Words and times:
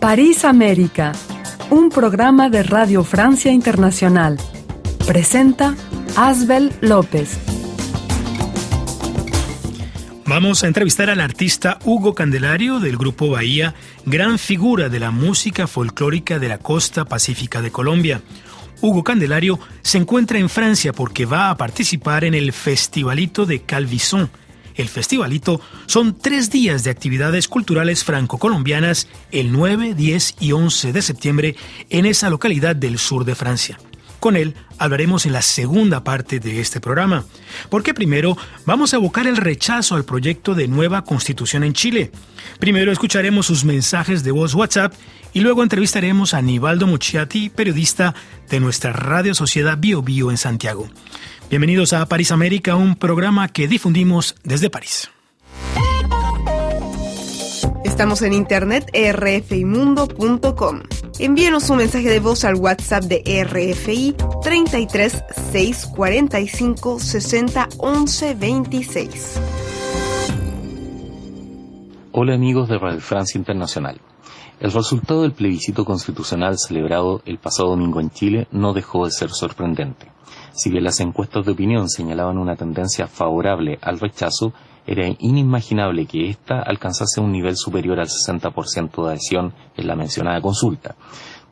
París 0.00 0.44
América, 0.44 1.12
un 1.70 1.88
programa 1.88 2.50
de 2.50 2.62
Radio 2.64 3.04
Francia 3.04 3.52
Internacional. 3.52 4.36
Presenta 5.06 5.74
Asbel 6.16 6.72
López. 6.80 7.38
Vamos 10.26 10.64
a 10.64 10.66
entrevistar 10.66 11.10
al 11.10 11.20
artista 11.20 11.78
Hugo 11.84 12.14
Candelario 12.14 12.80
del 12.80 12.96
grupo 12.96 13.28
Bahía, 13.28 13.74
gran 14.06 14.38
figura 14.38 14.88
de 14.88 14.98
la 14.98 15.10
música 15.10 15.66
folclórica 15.66 16.38
de 16.38 16.48
la 16.48 16.58
costa 16.58 17.04
pacífica 17.04 17.60
de 17.60 17.70
Colombia. 17.70 18.22
Hugo 18.80 19.04
Candelario 19.04 19.60
se 19.82 19.98
encuentra 19.98 20.38
en 20.38 20.48
Francia 20.48 20.92
porque 20.92 21.26
va 21.26 21.50
a 21.50 21.56
participar 21.56 22.24
en 22.24 22.34
el 22.34 22.52
Festivalito 22.52 23.46
de 23.46 23.62
Calvisson, 23.62 24.30
el 24.74 24.88
festivalito 24.88 25.60
son 25.86 26.16
tres 26.18 26.50
días 26.50 26.84
de 26.84 26.90
actividades 26.90 27.48
culturales 27.48 28.04
franco-colombianas 28.04 29.08
el 29.30 29.52
9, 29.52 29.94
10 29.94 30.36
y 30.40 30.52
11 30.52 30.92
de 30.92 31.02
septiembre 31.02 31.56
en 31.90 32.06
esa 32.06 32.30
localidad 32.30 32.76
del 32.76 32.98
sur 32.98 33.24
de 33.24 33.34
Francia. 33.34 33.78
Con 34.22 34.36
él 34.36 34.54
hablaremos 34.78 35.26
en 35.26 35.32
la 35.32 35.42
segunda 35.42 36.04
parte 36.04 36.38
de 36.38 36.60
este 36.60 36.80
programa, 36.80 37.24
porque 37.68 37.92
primero 37.92 38.38
vamos 38.64 38.92
a 38.92 38.96
evocar 38.98 39.26
el 39.26 39.36
rechazo 39.36 39.96
al 39.96 40.04
proyecto 40.04 40.54
de 40.54 40.68
nueva 40.68 41.02
constitución 41.02 41.64
en 41.64 41.72
Chile. 41.72 42.12
Primero 42.60 42.92
escucharemos 42.92 43.46
sus 43.46 43.64
mensajes 43.64 44.22
de 44.22 44.30
voz 44.30 44.54
WhatsApp 44.54 44.94
y 45.32 45.40
luego 45.40 45.64
entrevistaremos 45.64 46.34
a 46.34 46.40
Nivaldo 46.40 46.86
Mucciati, 46.86 47.50
periodista 47.50 48.14
de 48.48 48.60
nuestra 48.60 48.92
Radio 48.92 49.34
Sociedad 49.34 49.76
Bio 49.76 50.02
Bio 50.02 50.30
en 50.30 50.36
Santiago. 50.36 50.88
Bienvenidos 51.50 51.92
a 51.92 52.06
París 52.06 52.30
América, 52.30 52.76
un 52.76 52.94
programa 52.94 53.48
que 53.48 53.66
difundimos 53.66 54.36
desde 54.44 54.70
París. 54.70 55.10
Estamos 57.84 58.22
en 58.22 58.34
internet 58.34 58.88
rfimundo.com. 58.94 60.82
Envíenos 61.18 61.68
un 61.68 61.76
mensaje 61.76 62.08
de 62.08 62.20
voz 62.20 62.44
al 62.44 62.54
WhatsApp 62.54 63.04
de 63.04 63.44
RFI 63.44 64.14
33 64.42 65.24
645 65.52 66.98
60 66.98 67.68
11 67.78 68.34
26. 68.34 69.40
Hola 72.12 72.34
amigos 72.34 72.68
de 72.68 72.78
Radio 72.78 73.00
Francia 73.00 73.38
Internacional. 73.38 74.00
El 74.58 74.72
resultado 74.72 75.22
del 75.22 75.32
plebiscito 75.32 75.84
constitucional 75.84 76.58
celebrado 76.58 77.20
el 77.26 77.38
pasado 77.38 77.70
domingo 77.70 78.00
en 78.00 78.10
Chile 78.10 78.48
no 78.50 78.72
dejó 78.72 79.04
de 79.04 79.10
ser 79.10 79.30
sorprendente. 79.30 80.06
Si 80.54 80.70
bien 80.70 80.84
las 80.84 81.00
encuestas 81.00 81.44
de 81.44 81.52
opinión 81.52 81.90
señalaban 81.90 82.38
una 82.38 82.56
tendencia 82.56 83.06
favorable 83.06 83.78
al 83.82 84.00
rechazo, 84.00 84.54
era 84.86 85.08
inimaginable 85.18 86.06
que 86.06 86.28
ésta 86.30 86.60
alcanzase 86.60 87.20
un 87.20 87.32
nivel 87.32 87.56
superior 87.56 88.00
al 88.00 88.08
60% 88.08 89.04
de 89.04 89.10
adhesión 89.10 89.54
en 89.76 89.86
la 89.86 89.96
mencionada 89.96 90.40
consulta. 90.40 90.94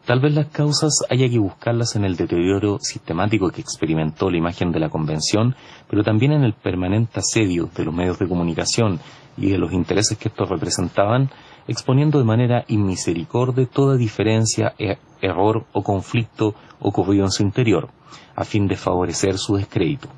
Tal 0.05 0.21
vez 0.21 0.35
las 0.35 0.47
causas 0.47 1.05
haya 1.09 1.29
que 1.29 1.39
buscarlas 1.39 1.95
en 1.95 2.05
el 2.05 2.17
deterioro 2.17 2.79
sistemático 2.81 3.51
que 3.51 3.61
experimentó 3.61 4.31
la 4.31 4.39
imagen 4.39 4.73
de 4.73 4.81
la 4.81 4.89
convención, 4.89 5.55
pero 5.89 6.03
también 6.03 6.33
en 6.33 6.43
el 6.43 6.55
permanente 6.55 7.21
asedio 7.21 7.69
de 7.77 7.85
los 7.85 7.95
medios 7.95 8.19
de 8.19 8.27
comunicación 8.27 8.99
y 9.37 9.51
de 9.51 9.59
los 9.59 9.73
intereses 9.73 10.19
que 10.19 10.29
estos 10.29 10.49
representaban, 10.49 11.31
exponiendo 11.69 12.19
de 12.19 12.25
manera 12.25 12.65
inmisericordia 12.69 13.67
toda 13.67 13.97
diferencia, 13.97 14.75
e-, 14.79 14.99
error 15.21 15.67
o 15.73 15.83
conflicto 15.83 16.55
ocurrido 16.81 17.25
en 17.25 17.31
su 17.31 17.43
interior 17.43 17.89
a 18.35 18.45
fin 18.45 18.67
de 18.67 18.77
favorecer 18.77 19.39
su 19.39 19.57
descrédito. 19.57 20.09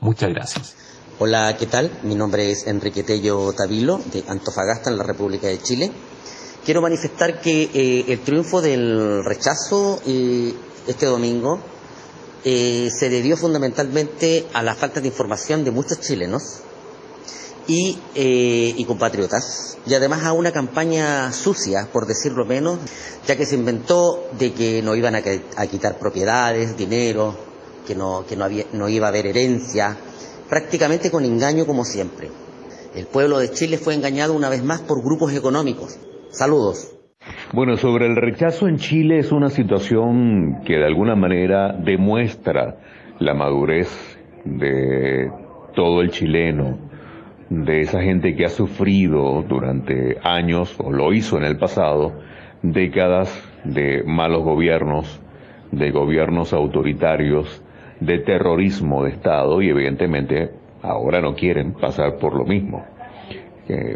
Muchas 0.00 0.30
gracias. 0.30 0.97
Hola, 1.20 1.56
¿qué 1.58 1.66
tal? 1.66 1.90
Mi 2.04 2.14
nombre 2.14 2.48
es 2.48 2.68
Enrique 2.68 3.02
Tello 3.02 3.52
Tavilo, 3.52 4.00
de 4.12 4.22
Antofagasta, 4.28 4.88
en 4.88 4.98
la 4.98 5.02
República 5.02 5.48
de 5.48 5.60
Chile. 5.60 5.90
Quiero 6.64 6.80
manifestar 6.80 7.40
que 7.40 7.68
eh, 7.74 8.04
el 8.06 8.20
triunfo 8.20 8.62
del 8.62 9.24
rechazo 9.24 10.00
eh, 10.06 10.54
este 10.86 11.06
domingo 11.06 11.58
eh, 12.44 12.88
se 12.96 13.08
debió 13.08 13.36
fundamentalmente 13.36 14.46
a 14.52 14.62
la 14.62 14.76
falta 14.76 15.00
de 15.00 15.08
información 15.08 15.64
de 15.64 15.72
muchos 15.72 15.98
chilenos 15.98 16.60
y, 17.66 17.98
y, 18.14 18.84
compatriotas, 18.84 19.76
y 19.86 19.94
además 19.94 20.22
a 20.22 20.32
una 20.32 20.52
campaña 20.52 21.32
sucia, 21.32 21.88
por 21.92 22.06
decirlo 22.06 22.44
menos, 22.44 22.78
ya 23.26 23.34
que 23.36 23.44
se 23.44 23.56
inventó 23.56 24.24
de 24.38 24.52
que 24.52 24.82
no 24.82 24.94
iban 24.94 25.16
a, 25.16 25.22
a 25.56 25.66
quitar 25.66 25.98
propiedades, 25.98 26.76
dinero, 26.76 27.34
que 27.88 27.96
no, 27.96 28.24
que 28.24 28.36
no, 28.36 28.44
había, 28.44 28.66
no 28.72 28.88
iba 28.88 29.08
a 29.08 29.10
haber 29.10 29.26
herencia, 29.26 29.98
prácticamente 30.48 31.10
con 31.10 31.24
engaño 31.24 31.66
como 31.66 31.84
siempre. 31.84 32.28
El 32.94 33.06
pueblo 33.06 33.38
de 33.38 33.50
Chile 33.50 33.78
fue 33.78 33.94
engañado 33.94 34.34
una 34.34 34.48
vez 34.48 34.64
más 34.64 34.80
por 34.80 35.02
grupos 35.02 35.34
económicos. 35.34 35.98
Saludos. 36.30 36.94
Bueno, 37.52 37.76
sobre 37.76 38.06
el 38.06 38.16
rechazo 38.16 38.68
en 38.68 38.76
Chile 38.76 39.18
es 39.18 39.32
una 39.32 39.50
situación 39.50 40.62
que 40.64 40.74
de 40.74 40.86
alguna 40.86 41.14
manera 41.14 41.72
demuestra 41.72 42.78
la 43.18 43.34
madurez 43.34 43.88
de 44.44 45.30
todo 45.74 46.00
el 46.00 46.10
chileno, 46.10 46.78
de 47.50 47.80
esa 47.80 48.02
gente 48.02 48.34
que 48.34 48.44
ha 48.44 48.50
sufrido 48.50 49.42
durante 49.48 50.18
años, 50.22 50.74
o 50.78 50.90
lo 50.90 51.12
hizo 51.12 51.38
en 51.38 51.44
el 51.44 51.58
pasado, 51.58 52.20
décadas 52.62 53.30
de 53.64 54.02
malos 54.04 54.42
gobiernos, 54.42 55.20
de 55.72 55.90
gobiernos 55.90 56.52
autoritarios, 56.52 57.62
de 58.00 58.18
terrorismo 58.20 59.04
de 59.04 59.10
Estado 59.10 59.60
y 59.62 59.68
evidentemente 59.68 60.50
ahora 60.82 61.20
no 61.20 61.34
quieren 61.34 61.72
pasar 61.72 62.18
por 62.18 62.34
lo 62.34 62.44
mismo. 62.44 62.84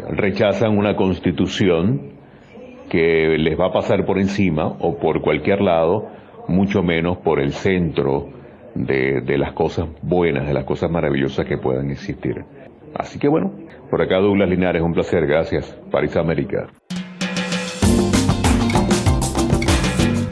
rechazan 0.09 0.77
una 0.77 0.95
constitución 0.95 2.13
que 2.89 3.37
les 3.39 3.59
va 3.59 3.67
a 3.67 3.71
pasar 3.71 4.05
por 4.05 4.19
encima 4.19 4.67
o 4.67 4.97
por 4.97 5.21
cualquier 5.21 5.61
lado, 5.61 6.09
mucho 6.47 6.83
menos 6.83 7.17
por 7.17 7.39
el 7.39 7.53
centro 7.53 8.29
de, 8.75 9.21
de 9.21 9.37
las 9.37 9.53
cosas 9.53 9.87
buenas, 10.01 10.45
de 10.45 10.53
las 10.53 10.65
cosas 10.65 10.91
maravillosas 10.91 11.45
que 11.45 11.57
puedan 11.57 11.89
existir. 11.89 12.43
Así 12.93 13.17
que 13.17 13.27
bueno, 13.27 13.51
por 13.89 14.01
acá 14.01 14.19
Douglas 14.19 14.49
Linares, 14.49 14.81
un 14.81 14.93
placer, 14.93 15.25
gracias. 15.25 15.75
París 15.91 16.15
América. 16.15 16.67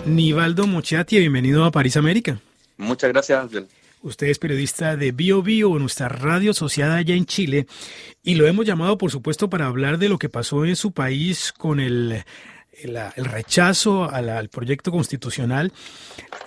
Nivaldo 0.06 0.68
Mochati, 0.68 1.20
bienvenido 1.20 1.64
a 1.64 1.72
París 1.72 1.96
América. 1.96 2.38
Muchas 2.82 3.12
gracias, 3.12 3.48
Usted 4.04 4.28
es 4.28 4.40
periodista 4.40 4.98
de 4.98 5.12
Bio 5.12 5.44
Bio, 5.44 5.78
nuestra 5.78 6.10
radio 6.10 6.52
asociada 6.52 6.96
allá 6.96 7.14
en 7.14 7.28
Chile, 7.28 7.68
y 8.24 8.34
lo 8.34 8.48
hemos 8.48 8.66
llamado, 8.66 8.98
por 8.98 9.12
supuesto, 9.12 9.48
para 9.48 9.68
hablar 9.68 10.00
de 10.00 10.10
lo 10.10 10.18
que 10.18 10.28
pasó 10.28 10.66
en 10.66 10.76
su 10.76 10.92
país 10.92 11.54
con 11.56 11.80
el, 11.80 12.24
el, 12.72 13.26
rechazo 13.26 14.10
al, 14.10 14.50
proyecto 14.50 14.92
constitucional. 14.92 15.72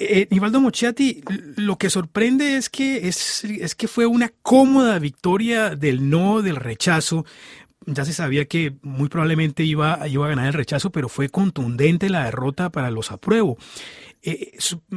Eh, 0.01 0.27
Nivaldo 0.31 0.61
Mochiati, 0.61 1.23
lo 1.55 1.77
que 1.77 1.91
sorprende 1.91 2.57
es 2.57 2.69
que, 2.69 3.07
es, 3.07 3.45
es 3.45 3.77
que 3.77 3.87
fue 3.87 4.07
una 4.07 4.33
cómoda 4.43 4.99
victoria 4.99 5.77
del 5.77 6.11
no, 6.11 6.43
del 6.43 6.57
rechazo, 6.57 7.25
ya 7.87 8.05
se 8.05 8.13
sabía 8.13 8.47
que 8.47 8.73
muy 8.83 9.09
probablemente 9.09 9.63
iba, 9.63 10.09
iba, 10.09 10.27
a 10.27 10.31
ganar 10.31 10.47
el 10.47 10.55
rechazo, 10.55 10.91
pero 10.91 11.09
fue 11.09 11.29
contundente 11.29 12.09
la 12.09 12.25
derrota 12.25 12.71
para 12.71 12.91
los 12.91 13.13
apruebo. 13.13 13.59
Eh, 14.23 14.57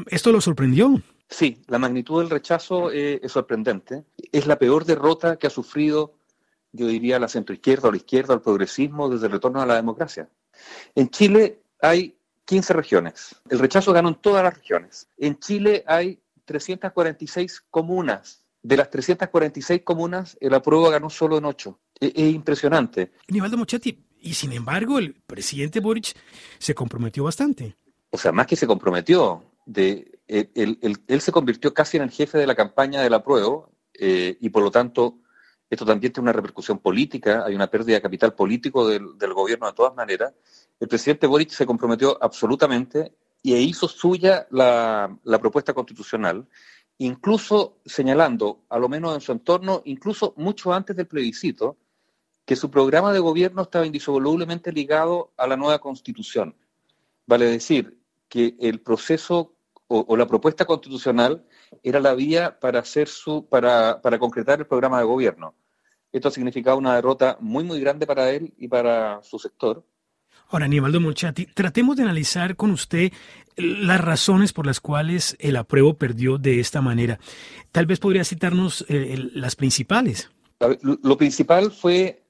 ¿Esto 0.10 0.32
lo 0.32 0.42
sorprendió? 0.42 1.02
Sí, 1.30 1.64
la 1.68 1.78
magnitud 1.78 2.22
del 2.22 2.30
rechazo 2.30 2.92
eh, 2.92 3.20
es 3.22 3.32
sorprendente. 3.32 4.06
Es 4.32 4.48
la 4.48 4.58
peor 4.58 4.86
derrota 4.86 5.38
que 5.38 5.48
ha 5.48 5.50
sufrido, 5.50 6.14
yo 6.72 6.88
diría, 6.88 7.20
la 7.20 7.28
centroizquierda 7.28 7.90
o 7.90 7.92
la 7.92 7.98
izquierda, 7.98 8.34
el 8.34 8.42
progresismo 8.42 9.10
desde 9.10 9.26
el 9.28 9.34
retorno 9.34 9.62
a 9.62 9.66
la 9.66 9.76
democracia. 9.76 10.30
En 10.96 11.10
Chile 11.10 11.62
hay 11.82 12.18
15 12.46 12.74
regiones. 12.74 13.36
El 13.50 13.60
rechazo 13.60 13.92
ganó 13.92 14.10
en 14.10 14.16
todas 14.16 14.44
las 14.44 14.54
regiones. 14.54 15.08
En 15.18 15.38
Chile 15.40 15.84
hay 15.86 16.20
346 16.46 17.66
comunas. 17.70 18.44
De 18.64 18.78
las 18.78 18.90
346 18.90 19.82
comunas, 19.84 20.38
el 20.40 20.54
apruebo 20.54 20.90
ganó 20.90 21.10
solo 21.10 21.38
en 21.38 21.46
8. 21.46 21.80
Es, 22.00 22.12
es 22.16 22.34
impresionante. 22.34 23.12
Nivaldo 23.28 23.58
Mochetti, 23.58 24.08
y 24.20 24.34
sin 24.34 24.54
embargo, 24.54 24.98
el 24.98 25.14
presidente 25.14 25.80
Boric 25.80 26.16
se 26.58 26.74
comprometió 26.74 27.26
bastante. 27.26 27.76
O 28.10 28.18
sea, 28.18 28.32
más 28.32 28.48
que 28.48 28.56
se 28.56 28.66
comprometió, 28.66 29.44
de 29.66 30.17
él, 30.28 31.22
se 31.22 31.32
convirtió 31.32 31.74
casi 31.74 31.98
en 31.98 32.04
el 32.04 32.12
jefe 32.12 32.38
de 32.38 32.48
la 32.48 32.56
campaña 32.56 33.02
del 33.02 33.14
apruebo 33.14 33.72
eh, 33.94 34.38
y 34.40 34.50
por 34.50 34.64
lo 34.64 34.72
tanto 34.72 35.20
esto 35.70 35.86
también 35.86 36.14
tiene 36.14 36.26
una 36.26 36.34
repercusión 36.34 36.80
política, 36.80 37.44
hay 37.46 37.56
una 37.56 37.68
pérdida 37.68 37.96
de 37.96 38.02
capital 38.02 38.34
político 38.34 38.88
del, 38.88 39.34
gobierno 39.34 39.68
de 39.68 39.74
todas 39.74 39.96
maneras. 39.96 40.34
El 40.80 40.88
presidente 40.88 41.28
Boric 41.28 41.50
se 41.50 41.66
comprometió 41.66 42.18
absolutamente 42.22 43.14
y 43.44 43.54
hizo 43.56 43.88
suya 43.88 44.48
la, 44.50 45.14
la 45.24 45.40
propuesta 45.40 45.74
constitucional, 45.74 46.48
incluso 47.00 47.80
señalando, 47.86 48.62
a 48.70 48.80
lo 48.80 48.88
menos 48.88 49.14
en 49.14 49.22
su 49.22 49.34
entorno, 49.34 49.82
incluso 49.86 50.34
mucho 50.38 50.74
antes 50.74 50.96
del 50.96 51.08
plebiscito, 51.08 51.78
que 52.46 52.56
su 52.56 52.72
programa 52.72 53.12
de 53.12 53.20
gobierno 53.20 53.64
estaba 53.64 53.86
indisolublemente 53.86 54.72
ligado 54.72 55.34
a 55.36 55.48
la 55.48 55.58
nueva 55.58 55.80
constitución. 55.80 56.56
Vale 57.26 57.46
decir, 57.46 57.98
que 58.30 58.56
el 58.60 58.80
proceso 58.80 59.57
o, 59.88 60.18
la 60.18 60.28
propuesta 60.28 60.66
constitucional 60.66 61.46
era 61.84 62.00
la 62.00 62.14
vía 62.14 62.60
para 62.60 62.80
hacer 62.80 63.08
su, 63.08 63.48
para, 63.48 64.02
para 64.02 64.20
concretar 64.20 64.60
el 64.60 64.68
programa 64.68 65.00
de 65.00 65.06
gobierno. 65.06 65.56
esto 66.12 66.28
ha 66.28 66.32
significado 66.32 66.78
una 66.78 66.96
derrota 66.96 67.38
muy, 67.40 67.64
muy 67.64 67.80
grande 67.80 68.06
para 68.06 68.30
él 68.32 68.54
y 68.58 68.68
para 68.68 69.22
su 69.24 69.40
sector. 69.40 69.86
Ahora, 70.50 70.66
Aníbaldo 70.66 71.02
Molchati, 71.02 71.46
tratemos 71.48 71.98
de 71.98 72.04
analizar 72.04 72.56
con 72.56 72.72
usted 72.72 73.12
las 73.58 74.00
razones 74.00 74.54
por 74.54 74.66
las 74.66 74.80
cuales 74.80 75.36
el 75.40 75.58
apruebo 75.58 75.96
perdió 75.96 76.38
de 76.38 76.60
esta 76.60 76.82
manera. 76.82 77.20
Tal 77.72 77.86
vez 77.86 78.00
podría 78.00 78.24
citarnos 78.24 78.86
eh, 78.88 79.30
las 79.34 79.56
principales. 79.56 80.30
Lo 80.82 81.18
principal 81.18 81.72
fue 81.72 82.24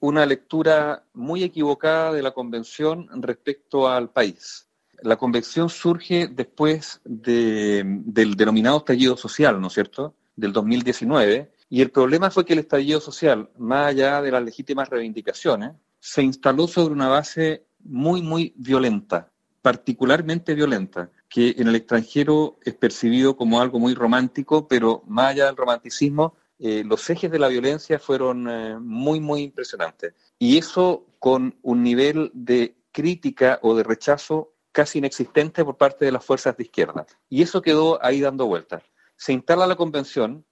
una 0.00 0.24
lectura 0.26 1.04
muy 1.12 1.44
equivocada 1.44 2.12
de 2.12 2.22
la 2.22 2.32
convención 2.32 3.08
respecto 3.22 3.88
al 3.88 4.10
país. 4.10 4.66
La 5.02 5.16
convención 5.16 5.68
surge 5.68 6.28
después 6.28 7.00
del 7.04 8.34
denominado 8.36 8.78
estallido 8.78 9.16
social, 9.16 9.60
¿no 9.60 9.66
es 9.66 9.72
cierto?, 9.72 10.14
del 10.36 10.52
2019, 10.52 11.52
y 11.68 11.80
el 11.80 11.90
problema 11.90 12.30
fue 12.30 12.44
que 12.44 12.52
el 12.52 12.60
estallido 12.60 13.00
social, 13.00 13.50
más 13.58 13.88
allá 13.88 14.22
de 14.22 14.30
las 14.30 14.42
legítimas 14.42 14.88
reivindicaciones, 14.88 15.72
se 16.00 16.22
instaló 16.22 16.66
sobre 16.66 16.94
una 16.94 17.08
base 17.08 17.66
muy, 17.80 18.22
muy 18.22 18.52
violenta, 18.56 19.30
particularmente 19.60 20.54
violenta, 20.54 21.10
que 21.28 21.54
en 21.56 21.68
el 21.68 21.76
extranjero 21.76 22.58
es 22.62 22.74
percibido 22.74 23.36
como 23.36 23.60
algo 23.60 23.78
muy 23.78 23.94
romántico, 23.94 24.68
pero 24.68 25.02
más 25.06 25.30
allá 25.30 25.46
del 25.46 25.56
romanticismo, 25.56 26.36
eh, 26.58 26.84
los 26.84 27.08
ejes 27.08 27.30
de 27.30 27.38
la 27.38 27.48
violencia 27.48 27.98
fueron 27.98 28.48
eh, 28.48 28.78
muy, 28.78 29.20
muy 29.20 29.42
impresionantes. 29.42 30.14
Y 30.38 30.58
eso 30.58 31.06
con 31.18 31.56
un 31.62 31.82
nivel 31.82 32.30
de 32.34 32.76
crítica 32.92 33.58
o 33.62 33.74
de 33.74 33.82
rechazo 33.82 34.51
casi 34.72 34.98
inexistente 34.98 35.64
por 35.64 35.76
parte 35.76 36.04
de 36.04 36.12
las 36.12 36.24
fuerzas 36.24 36.56
de 36.56 36.64
izquierda. 36.64 37.06
Y 37.28 37.42
eso 37.42 37.62
quedó 37.62 38.02
ahí 38.04 38.20
dando 38.20 38.46
vueltas. 38.46 38.82
Se 39.16 39.32
instala 39.32 39.66
la 39.66 39.76
convención, 39.76 40.44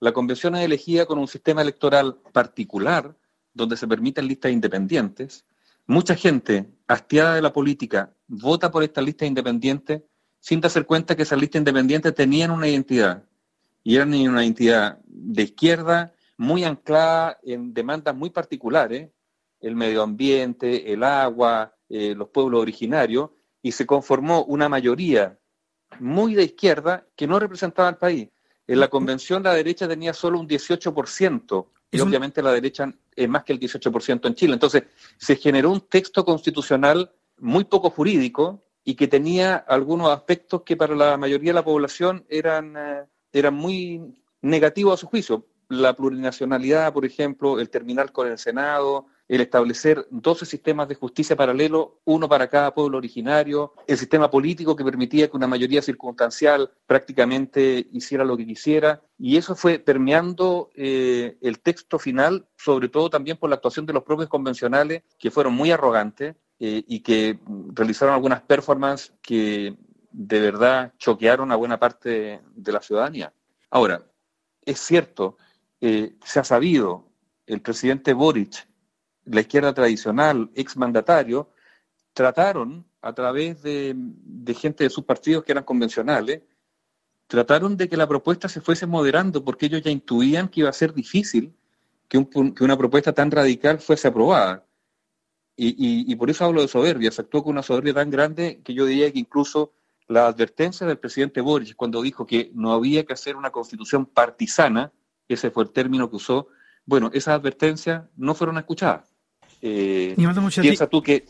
la 0.00 0.12
convención 0.12 0.54
es 0.56 0.64
elegida 0.64 1.06
con 1.06 1.18
un 1.18 1.28
sistema 1.28 1.62
electoral 1.62 2.18
particular, 2.32 3.16
donde 3.52 3.76
se 3.76 3.88
permiten 3.88 4.28
listas 4.28 4.52
independientes, 4.52 5.44
mucha 5.86 6.14
gente 6.14 6.68
hastiada 6.86 7.34
de 7.34 7.42
la 7.42 7.52
política 7.52 8.12
vota 8.26 8.70
por 8.70 8.82
estas 8.82 9.04
listas 9.04 9.28
independientes 9.28 10.02
sin 10.40 10.60
darse 10.60 10.82
cuenta 10.82 11.16
que 11.16 11.22
esas 11.22 11.40
listas 11.40 11.60
independientes 11.60 12.14
tenían 12.14 12.50
una 12.50 12.68
identidad 12.68 13.24
y 13.82 13.96
eran 13.96 14.12
una 14.14 14.44
identidad 14.44 14.98
de 15.06 15.42
izquierda 15.44 16.12
muy 16.36 16.64
anclada 16.64 17.38
en 17.42 17.72
demandas 17.72 18.14
muy 18.14 18.30
particulares, 18.30 19.10
el 19.60 19.74
medio 19.74 20.02
ambiente, 20.02 20.92
el 20.92 21.02
agua, 21.02 21.74
eh, 21.88 22.14
los 22.14 22.28
pueblos 22.28 22.60
originarios, 22.60 23.30
y 23.66 23.72
se 23.72 23.84
conformó 23.84 24.44
una 24.44 24.68
mayoría 24.68 25.36
muy 25.98 26.36
de 26.36 26.44
izquierda 26.44 27.04
que 27.16 27.26
no 27.26 27.40
representaba 27.40 27.88
al 27.88 27.98
país. 27.98 28.28
En 28.64 28.78
la 28.78 28.86
convención 28.86 29.42
la 29.42 29.54
derecha 29.54 29.88
tenía 29.88 30.12
solo 30.14 30.38
un 30.38 30.46
18% 30.46 31.66
y 31.90 31.98
obviamente 31.98 32.42
la 32.42 32.52
derecha 32.52 32.92
es 33.16 33.28
más 33.28 33.42
que 33.42 33.54
el 33.54 33.58
18% 33.58 34.28
en 34.28 34.34
Chile. 34.36 34.52
Entonces, 34.52 34.84
se 35.18 35.34
generó 35.34 35.72
un 35.72 35.80
texto 35.80 36.24
constitucional 36.24 37.10
muy 37.38 37.64
poco 37.64 37.90
jurídico 37.90 38.62
y 38.84 38.94
que 38.94 39.08
tenía 39.08 39.56
algunos 39.56 40.10
aspectos 40.10 40.62
que 40.62 40.76
para 40.76 40.94
la 40.94 41.16
mayoría 41.16 41.50
de 41.50 41.54
la 41.54 41.64
población 41.64 42.24
eran, 42.28 42.76
eh, 42.76 43.04
eran 43.32 43.54
muy 43.54 44.14
negativos 44.42 44.94
a 44.94 45.00
su 45.00 45.08
juicio. 45.08 45.44
La 45.68 45.92
plurinacionalidad, 45.92 46.92
por 46.92 47.04
ejemplo, 47.04 47.58
el 47.58 47.68
terminar 47.68 48.12
con 48.12 48.28
el 48.28 48.38
Senado, 48.38 49.06
el 49.28 49.40
establecer 49.40 50.06
12 50.10 50.46
sistemas 50.46 50.88
de 50.88 50.94
justicia 50.94 51.36
paralelo, 51.36 52.00
uno 52.04 52.28
para 52.28 52.48
cada 52.48 52.72
pueblo 52.72 52.98
originario, 52.98 53.72
el 53.86 53.98
sistema 53.98 54.30
político 54.30 54.76
que 54.76 54.84
permitía 54.84 55.28
que 55.28 55.36
una 55.36 55.46
mayoría 55.46 55.82
circunstancial 55.82 56.70
prácticamente 56.86 57.86
hiciera 57.92 58.24
lo 58.24 58.36
que 58.36 58.46
quisiera, 58.46 59.02
y 59.18 59.36
eso 59.36 59.56
fue 59.56 59.78
permeando 59.78 60.70
eh, 60.74 61.36
el 61.40 61.60
texto 61.60 61.98
final, 61.98 62.46
sobre 62.56 62.88
todo 62.88 63.10
también 63.10 63.36
por 63.36 63.50
la 63.50 63.56
actuación 63.56 63.86
de 63.86 63.92
los 63.92 64.04
propios 64.04 64.28
convencionales, 64.28 65.02
que 65.18 65.30
fueron 65.30 65.54
muy 65.54 65.70
arrogantes 65.70 66.36
eh, 66.60 66.84
y 66.86 67.00
que 67.00 67.38
realizaron 67.74 68.14
algunas 68.14 68.42
performances 68.42 69.12
que 69.22 69.76
de 70.10 70.40
verdad 70.40 70.94
choquearon 70.98 71.52
a 71.52 71.56
buena 71.56 71.78
parte 71.78 72.40
de 72.54 72.72
la 72.72 72.80
ciudadanía. 72.80 73.32
Ahora, 73.70 74.02
es 74.62 74.80
cierto, 74.80 75.36
eh, 75.80 76.14
se 76.24 76.40
ha 76.40 76.44
sabido, 76.44 77.04
el 77.46 77.60
presidente 77.60 78.12
Boric 78.12 78.66
la 79.26 79.40
izquierda 79.40 79.74
tradicional, 79.74 80.50
exmandatario, 80.54 81.50
trataron 82.12 82.86
a 83.02 83.12
través 83.12 83.62
de, 83.62 83.94
gente 84.58 84.84
de 84.84 84.90
sus 84.90 85.04
partidos 85.04 85.44
que 85.44 85.52
eran 85.52 85.64
convencionales, 85.64 86.42
trataron 87.26 87.76
de 87.76 87.88
que 87.88 87.96
la 87.96 88.08
propuesta 88.08 88.48
se 88.48 88.60
fuese 88.60 88.86
moderando 88.86 89.44
porque 89.44 89.66
ellos 89.66 89.82
ya 89.82 89.90
intuían 89.90 90.48
que 90.48 90.60
iba 90.60 90.70
a 90.70 90.72
ser 90.72 90.94
difícil 90.94 91.54
que, 92.08 92.18
una 92.18 92.76
propuesta 92.76 93.12
tan 93.12 93.30
radical 93.30 93.80
fuese 93.80 94.08
aprobada. 94.08 94.64
Y, 95.58 96.14
por 96.16 96.30
eso 96.30 96.44
hablo 96.44 96.60
de 96.60 96.68
soberbia, 96.68 97.10
se 97.10 97.22
actuó 97.22 97.42
con 97.42 97.52
una 97.52 97.62
soberbia 97.62 97.94
tan 97.94 98.10
grande 98.10 98.60
que 98.62 98.74
yo 98.74 98.84
diría 98.84 99.10
que 99.10 99.18
incluso 99.18 99.72
la 100.06 100.26
advertencia 100.26 100.86
del 100.86 100.98
presidente 100.98 101.40
Boris 101.40 101.74
cuando 101.74 102.02
dijo 102.02 102.26
que 102.26 102.50
no 102.54 102.72
había 102.72 103.04
que 103.04 103.14
hacer 103.14 103.36
una 103.36 103.50
constitución 103.50 104.06
partisana, 104.06 104.92
ese 105.28 105.50
fue 105.50 105.64
el 105.64 105.70
término 105.70 106.10
que 106.10 106.16
usó, 106.16 106.48
bueno, 106.84 107.10
esas 107.12 107.34
advertencias 107.34 108.04
no 108.16 108.34
fueron 108.34 108.58
escuchadas. 108.58 109.15
Eh, 109.62 110.14
piensa 110.60 110.86
tú 110.88 111.02
que... 111.02 111.24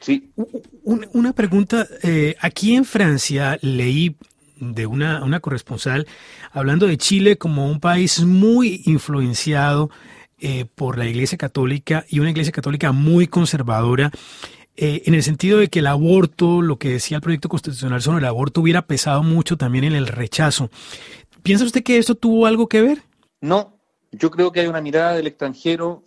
Sí. 0.00 0.32
Una, 0.82 1.32
pregunta. 1.32 1.86
Eh, 2.02 2.34
aquí 2.40 2.74
en 2.74 2.84
Francia 2.84 3.56
leí 3.62 4.16
de 4.58 4.86
una, 4.86 5.22
una 5.22 5.38
corresponsal 5.38 6.08
hablando 6.50 6.88
de 6.88 6.98
Chile 6.98 7.38
como 7.38 7.68
un 7.68 7.78
país 7.78 8.20
muy 8.24 8.82
influenciado 8.86 9.90
eh, 10.40 10.64
por 10.74 10.98
la 10.98 11.06
Iglesia 11.06 11.38
Católica 11.38 12.04
y 12.08 12.18
una 12.18 12.30
Iglesia 12.30 12.52
Católica 12.52 12.90
muy 12.90 13.28
conservadora. 13.28 14.10
en 14.74 15.14
el 15.14 15.22
sentido 15.22 15.58
de 15.58 15.68
que 15.68 15.78
el 15.78 15.86
aborto, 15.86 16.62
lo 16.62 16.78
que 16.78 16.88
decía 16.88 17.18
el 17.18 17.22
proyecto 17.22 17.48
constitucional 17.48 18.02
sobre 18.02 18.18
el 18.18 18.24
aborto, 18.24 18.60
hubiera 18.60 18.82
pesado 18.82 19.22
mucho 19.22 19.56
también 19.56 19.84
en 19.84 19.94
el 19.94 20.08
rechazo. 20.08 20.68
¿Piensa 21.44 21.64
usted 21.64 21.84
que 21.84 21.98
esto 21.98 22.16
tuvo 22.16 22.46
algo 22.46 22.68
que 22.68 22.82
ver? 22.82 23.02
No, 23.40 23.78
yo 24.12 24.30
creo 24.30 24.52
que 24.52 24.60
hay 24.60 24.66
una 24.66 24.80
mirada 24.80 25.14
del 25.14 25.26
extranjero 25.26 26.02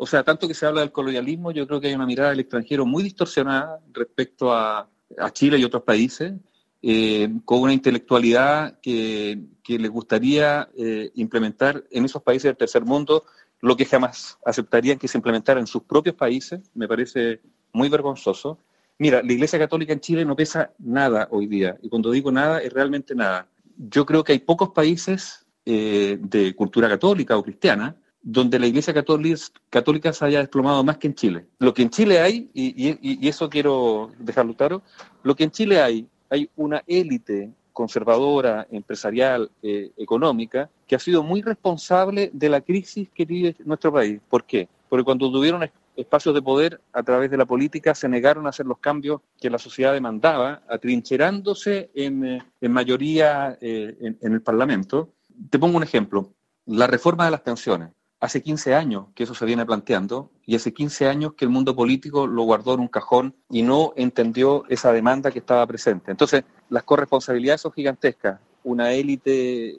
o 0.00 0.06
sea, 0.06 0.22
tanto 0.22 0.46
que 0.46 0.54
se 0.54 0.64
habla 0.64 0.80
del 0.80 0.92
colonialismo, 0.92 1.50
yo 1.50 1.66
creo 1.66 1.80
que 1.80 1.88
hay 1.88 1.94
una 1.94 2.06
mirada 2.06 2.30
del 2.30 2.40
extranjero 2.40 2.86
muy 2.86 3.02
distorsionada 3.02 3.80
respecto 3.92 4.52
a, 4.52 4.88
Chile 5.32 5.58
y 5.58 5.64
otros 5.64 5.82
países, 5.82 6.34
eh, 6.82 7.28
con 7.44 7.62
una 7.62 7.72
intelectualidad 7.72 8.78
que, 8.80 9.38
les 9.66 9.90
gustaría 9.90 10.68
eh, 10.76 11.10
implementar 11.14 11.82
en 11.90 12.04
esos 12.04 12.22
países 12.22 12.44
del 12.44 12.56
tercer 12.56 12.84
mundo 12.84 13.24
lo 13.60 13.76
que 13.76 13.84
jamás 13.84 14.38
aceptarían 14.44 14.98
que 14.98 15.08
se 15.08 15.18
implementara 15.18 15.60
en 15.60 15.66
sus 15.66 15.82
propios 15.82 16.14
países. 16.14 16.60
Me 16.74 16.86
parece 16.86 17.40
muy 17.72 17.88
vergonzoso. 17.88 18.58
Mira, 18.98 19.22
la 19.22 19.32
Iglesia 19.32 19.58
Católica 19.58 19.92
en 19.92 20.00
Chile 20.00 20.24
no 20.24 20.36
pesa 20.36 20.72
nada 20.78 21.26
hoy 21.30 21.46
día, 21.46 21.76
y 21.82 21.88
cuando 21.88 22.12
digo 22.12 22.30
nada 22.30 22.60
es 22.60 22.72
realmente 22.72 23.14
nada. 23.14 23.48
Yo 23.76 24.06
creo 24.06 24.22
que 24.22 24.32
hay 24.32 24.38
pocos 24.38 24.70
países 24.70 25.44
eh, 25.64 26.18
de 26.20 26.54
cultura 26.54 26.88
católica 26.88 27.36
o 27.36 27.42
cristiana 27.42 27.96
donde 28.30 28.58
la 28.58 28.66
Iglesia 28.66 28.92
Católica, 28.92 30.12
se 30.12 30.24
haya 30.24 30.40
desplomado 30.40 30.84
más 30.84 30.98
que 30.98 31.06
en 31.06 31.14
Chile. 31.14 31.46
Lo 31.58 31.72
que 31.72 31.80
en 31.80 31.88
Chile 31.88 32.20
hay, 32.20 32.50
y, 32.52 33.26
eso 33.26 33.48
quiero 33.48 34.10
dejarlo 34.18 34.54
claro, 34.54 34.82
lo 35.22 35.34
que 35.34 35.44
en 35.44 35.50
Chile 35.50 35.80
hay, 35.80 36.06
hay 36.28 36.50
una 36.54 36.82
élite 36.86 37.50
conservadora, 37.72 38.66
empresarial, 38.70 39.50
eh, 39.62 39.92
económica, 39.96 40.68
que 40.86 40.94
ha 40.94 40.98
sido 40.98 41.22
muy 41.22 41.40
responsable 41.40 42.30
de 42.34 42.50
la 42.50 42.60
crisis 42.60 43.08
que 43.14 43.24
vive 43.24 43.56
nuestro 43.64 43.94
país. 43.94 44.20
¿Por 44.28 44.44
qué? 44.44 44.68
Porque 44.90 45.04
cuando 45.04 45.32
tuvieron 45.32 45.66
espacios 45.96 46.34
de 46.34 46.42
poder 46.42 46.82
a 46.92 47.02
través 47.02 47.30
de 47.30 47.38
la 47.38 47.46
política 47.46 47.94
se 47.94 48.10
negaron 48.10 48.44
a 48.44 48.50
hacer 48.50 48.66
los 48.66 48.78
cambios 48.78 49.22
que 49.40 49.48
la 49.48 49.58
sociedad 49.58 49.94
demandaba, 49.94 50.60
atrincherándose 50.68 51.90
en, 51.94 52.24
eh, 52.26 52.68
mayoría 52.68 53.56
eh, 53.58 53.96
en 54.20 54.32
el 54.34 54.42
Parlamento. 54.42 55.14
Te 55.48 55.58
pongo 55.58 55.78
un 55.78 55.82
ejemplo. 55.82 56.34
La 56.66 56.86
reforma 56.86 57.24
de 57.24 57.30
las 57.30 57.40
pensiones 57.40 57.88
hace 58.20 58.42
15 58.42 58.74
años 58.74 59.06
que 59.14 59.24
eso 59.24 59.34
se 59.34 59.44
viene 59.44 59.64
planteando 59.64 60.30
y 60.44 60.56
hace 60.56 60.72
15 60.72 61.06
años 61.06 61.34
que 61.34 61.44
el 61.44 61.50
mundo 61.50 61.74
político 61.74 62.26
lo 62.26 62.42
guardó 62.42 62.74
en 62.74 62.80
un 62.80 62.88
cajón 62.88 63.34
y 63.50 63.62
no 63.62 63.92
entendió 63.96 64.64
esa 64.68 64.92
demanda 64.92 65.30
que 65.30 65.38
estaba 65.38 65.66
presente. 65.66 66.10
Entonces, 66.10 66.44
las 66.68 66.82
corresponsabilidades 66.82 67.60
son 67.60 67.72
gigantescas. 67.72 68.40
Una 68.64 68.92
élite, 68.92 69.76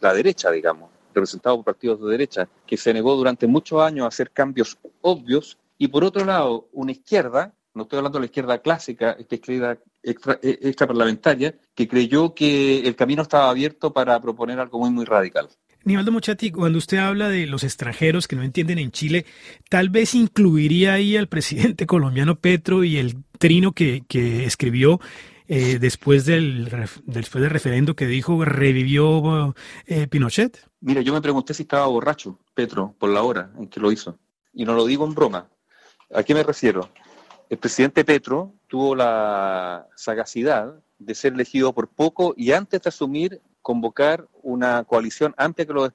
la 0.00 0.12
derecha, 0.12 0.50
digamos, 0.50 0.90
representada 1.14 1.54
por 1.56 1.64
partidos 1.64 2.00
de 2.00 2.10
derecha, 2.10 2.48
que 2.66 2.76
se 2.76 2.92
negó 2.92 3.14
durante 3.14 3.46
muchos 3.46 3.80
años 3.82 4.04
a 4.04 4.08
hacer 4.08 4.30
cambios 4.30 4.78
obvios, 5.00 5.58
y 5.78 5.88
por 5.88 6.04
otro 6.04 6.24
lado, 6.24 6.68
una 6.72 6.92
izquierda, 6.92 7.54
no 7.74 7.82
estoy 7.82 7.98
hablando 7.98 8.18
de 8.18 8.22
la 8.22 8.26
izquierda 8.26 8.58
clásica, 8.58 9.12
esta 9.12 9.34
izquierda 9.34 9.78
extra, 10.02 10.38
extra 10.42 10.86
parlamentaria, 10.86 11.54
que 11.74 11.88
creyó 11.88 12.34
que 12.34 12.80
el 12.80 12.96
camino 12.96 13.22
estaba 13.22 13.50
abierto 13.50 13.92
para 13.92 14.20
proponer 14.20 14.58
algo 14.60 14.78
muy, 14.78 14.90
muy 14.90 15.04
radical. 15.04 15.48
Nivaldo 15.84 16.12
Mochati, 16.12 16.50
cuando 16.50 16.78
usted 16.78 16.98
habla 16.98 17.28
de 17.28 17.46
los 17.46 17.64
extranjeros 17.64 18.28
que 18.28 18.36
no 18.36 18.42
entienden 18.42 18.78
en 18.78 18.92
Chile, 18.92 19.26
tal 19.68 19.88
vez 19.88 20.14
incluiría 20.14 20.94
ahí 20.94 21.16
al 21.16 21.28
presidente 21.28 21.86
colombiano 21.86 22.36
Petro 22.36 22.84
y 22.84 22.98
el 22.98 23.16
trino 23.38 23.72
que, 23.72 24.02
escribió 24.44 25.00
eh, 25.48 25.78
después, 25.80 26.24
del, 26.24 26.70
después 27.04 27.42
del 27.42 27.50
referendo 27.50 27.94
que 27.94 28.06
dijo 28.06 28.44
revivió 28.44 29.54
eh, 29.86 30.06
Pinochet? 30.06 30.66
Mira, 30.80 31.00
yo 31.00 31.12
me 31.12 31.20
pregunté 31.20 31.54
si 31.54 31.62
estaba 31.62 31.86
borracho 31.86 32.38
Petro 32.54 32.94
por 32.98 33.10
la 33.10 33.22
hora 33.22 33.50
en 33.58 33.68
que 33.68 33.80
lo 33.80 33.90
hizo. 33.90 34.18
Y 34.52 34.64
no 34.64 34.74
lo 34.74 34.86
digo 34.86 35.06
en 35.06 35.14
broma. 35.14 35.48
¿A 36.14 36.22
qué 36.22 36.34
me 36.34 36.42
refiero? 36.42 36.90
El 37.48 37.58
presidente 37.58 38.04
Petro 38.04 38.54
tuvo 38.66 38.94
la 38.94 39.86
sagacidad 39.96 40.74
de 40.98 41.14
ser 41.14 41.32
elegido 41.32 41.72
por 41.72 41.88
poco 41.88 42.34
y 42.36 42.52
antes 42.52 42.82
de 42.82 42.88
asumir 42.88 43.40
convocar 43.62 44.28
una 44.42 44.84
coalición 44.84 45.34
amplia 45.36 45.66
que 45.66 45.72
lo 45.72 45.88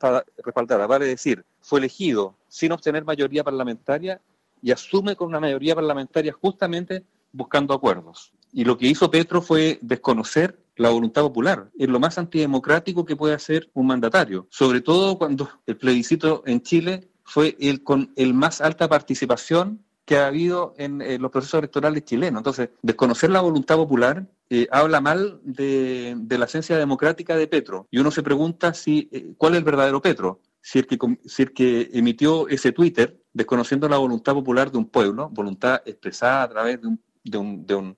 respaldara. 0.43 0.87
Vale 0.87 1.05
decir, 1.05 1.45
fue 1.61 1.79
elegido 1.79 2.35
sin 2.47 2.71
obtener 2.71 3.03
mayoría 3.03 3.43
parlamentaria 3.43 4.21
y 4.61 4.71
asume 4.71 5.15
con 5.15 5.27
una 5.27 5.39
mayoría 5.39 5.75
parlamentaria 5.75 6.33
justamente 6.33 7.03
buscando 7.31 7.73
acuerdos. 7.73 8.31
Y 8.51 8.63
lo 8.63 8.77
que 8.77 8.87
hizo 8.87 9.11
Petro 9.11 9.41
fue 9.41 9.77
desconocer 9.81 10.57
la 10.77 10.89
voluntad 10.89 11.21
popular. 11.23 11.69
Es 11.77 11.89
lo 11.89 11.99
más 11.99 12.17
antidemocrático 12.17 13.05
que 13.05 13.15
puede 13.15 13.33
hacer 13.33 13.69
un 13.73 13.87
mandatario, 13.87 14.47
sobre 14.49 14.81
todo 14.81 15.17
cuando 15.17 15.49
el 15.65 15.77
plebiscito 15.77 16.43
en 16.45 16.61
Chile 16.61 17.09
fue 17.23 17.57
el 17.59 17.83
con 17.83 18.13
el 18.15 18.33
más 18.33 18.61
alta 18.61 18.87
participación 18.87 19.83
que 20.07 20.17
ha 20.17 20.27
habido 20.27 20.73
en, 20.77 21.21
los 21.21 21.29
procesos 21.29 21.57
electorales 21.57 22.05
chilenos. 22.05 22.39
Entonces, 22.39 22.69
desconocer 22.81 23.29
la 23.29 23.41
voluntad 23.41 23.75
popular 23.75 24.25
eh, 24.49 24.65
habla 24.71 25.01
mal 25.01 25.41
de, 25.43 26.15
la 26.29 26.45
esencia 26.45 26.77
democrática 26.77 27.35
de 27.35 27.45
Petro. 27.45 27.89
Y 27.91 27.99
uno 27.99 28.09
se 28.09 28.23
pregunta 28.23 28.73
si 28.73 29.09
eh, 29.11 29.33
cuál 29.37 29.53
es 29.53 29.57
el 29.57 29.65
verdadero 29.65 30.01
Petro. 30.01 30.39
Si 30.61 30.79
el, 30.79 30.87
que, 30.87 30.95
el 30.95 31.53
que 31.53 31.89
emitió 31.91 32.47
ese 32.47 32.71
Twitter, 32.71 33.21
desconociendo 33.33 33.89
la 33.89 33.97
voluntad 33.97 34.33
popular 34.33 34.71
de 34.71 34.77
un 34.77 34.89
pueblo, 34.89 35.27
voluntad 35.29 35.81
expresada 35.85 36.43
a 36.43 36.49
través 36.49 36.81
de 36.81 36.87
un, 36.87 37.01
de 37.25 37.37
un, 37.37 37.65
de 37.65 37.75
un, 37.75 37.97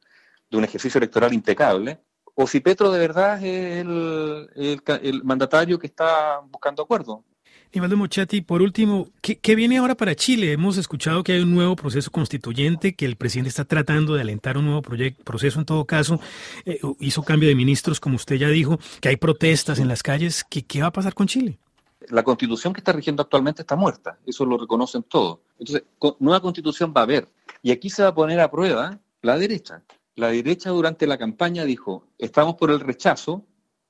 de 0.49 0.57
un 0.57 0.63
ejercicio 0.63 0.97
electoral 0.97 1.31
impecable, 1.31 1.99
o 2.33 2.47
si 2.47 2.59
Petro 2.59 2.89
de 2.89 2.99
verdad 2.99 3.43
es 3.43 3.85
el, 3.85 4.49
el 4.55 5.23
mandatario 5.23 5.77
que 5.77 5.85
está 5.85 6.39
buscando 6.39 6.81
acuerdo. 6.81 7.23
Nivaldo 7.71 7.97
Mochati, 7.97 8.41
por 8.41 8.63
último, 8.63 9.09
¿qué, 9.21 9.55
viene 9.55 9.77
ahora 9.77 9.93
para 9.93 10.15
Chile? 10.15 10.53
Hemos 10.53 10.77
escuchado 10.77 11.23
que 11.23 11.33
hay 11.33 11.41
un 11.41 11.53
nuevo 11.53 11.75
proceso 11.75 12.09
constituyente, 12.09 12.95
que 12.95 13.05
el 13.05 13.15
presidente 13.15 13.49
está 13.49 13.63
tratando 13.63 14.15
de 14.15 14.21
alentar 14.21 14.57
un 14.57 14.65
nuevo 14.65 14.81
proceso 14.81 15.59
en 15.59 15.65
todo 15.65 15.85
caso, 15.85 16.19
eh, 16.65 16.79
hizo 16.99 17.21
cambio 17.21 17.47
de 17.47 17.53
ministros, 17.53 17.99
como 17.99 18.15
usted 18.15 18.37
ya 18.37 18.47
dijo, 18.47 18.79
que 19.01 19.09
hay 19.09 19.17
protestas 19.17 19.77
en 19.77 19.87
las 19.87 20.01
calles. 20.01 20.43
¿Qué, 20.43 20.63
¿Qué 20.63 20.81
va 20.81 20.87
a 20.87 20.91
pasar 20.91 21.13
con 21.13 21.27
Chile? 21.27 21.59
La 22.07 22.23
constitución 22.23 22.73
que 22.73 22.79
está 22.79 22.91
rigiendo 22.91 23.21
actualmente 23.21 23.61
está 23.61 23.75
muerta, 23.75 24.17
eso 24.25 24.45
lo 24.45 24.57
reconocen 24.57 25.03
todos. 25.03 25.39
Entonces, 25.59 25.83
nueva 26.19 26.41
constitución 26.41 26.91
va 26.95 27.01
a 27.01 27.03
haber. 27.03 27.27
Y 27.61 27.69
aquí 27.69 27.91
se 27.91 28.01
va 28.01 28.09
a 28.09 28.15
poner 28.15 28.39
a 28.39 28.49
prueba 28.49 28.97
la 29.21 29.37
derecha. 29.37 29.83
La 30.15 30.29
derecha 30.29 30.71
durante 30.71 31.05
la 31.05 31.19
campaña 31.19 31.65
dijo, 31.65 32.07
estamos 32.17 32.55
por 32.55 32.71
el 32.71 32.79
rechazo, 32.79 33.45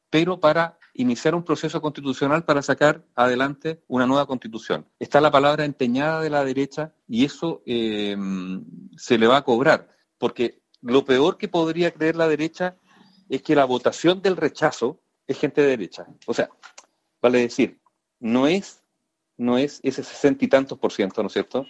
pero 0.10 0.42
para 0.42 0.79
iniciar 0.94 1.36
un 1.36 1.44
proceso 1.44 1.82
constitucional 1.82 2.44
para 2.44 2.62
sacar 2.62 3.04
adelante 3.16 3.82
una 3.88 4.06
nueva 4.06 4.26
constitución. 4.26 4.86
Está 5.00 5.22
la 5.22 5.32
palabra 5.32 5.66
empeñada 5.66 6.22
de 6.22 6.30
la 6.30 6.44
derecha 6.44 6.94
y 7.08 7.26
eso 7.26 7.62
eh, 7.66 8.18
se 8.98 9.18
le 9.18 9.28
va 9.28 9.38
a 9.38 9.44
cobrar, 9.44 9.90
porque 10.18 10.62
lo 10.82 11.06
peor 11.06 11.38
que 11.38 11.48
podría 11.48 11.92
creer 11.92 12.16
la 12.16 12.28
derecha 12.28 12.76
es 13.30 13.42
que 13.42 13.56
la 13.56 13.66
votación 13.66 14.22
del 14.22 14.38
rechazo 14.38 15.00
es 15.28 15.38
gente 15.38 15.62
de 15.62 15.68
derecha. 15.68 16.08
O 16.26 16.34
sea, 16.34 16.50
vale 17.22 17.40
decir, 17.40 17.80
no 18.20 18.48
es, 18.48 18.82
no 19.38 19.58
es 19.58 19.80
ese 19.84 20.04
sesenta 20.04 20.46
y 20.46 20.48
tantos 20.48 20.78
por 20.78 20.92
ciento, 20.92 21.22
¿no 21.22 21.28
es 21.28 21.34
cierto?, 21.34 21.66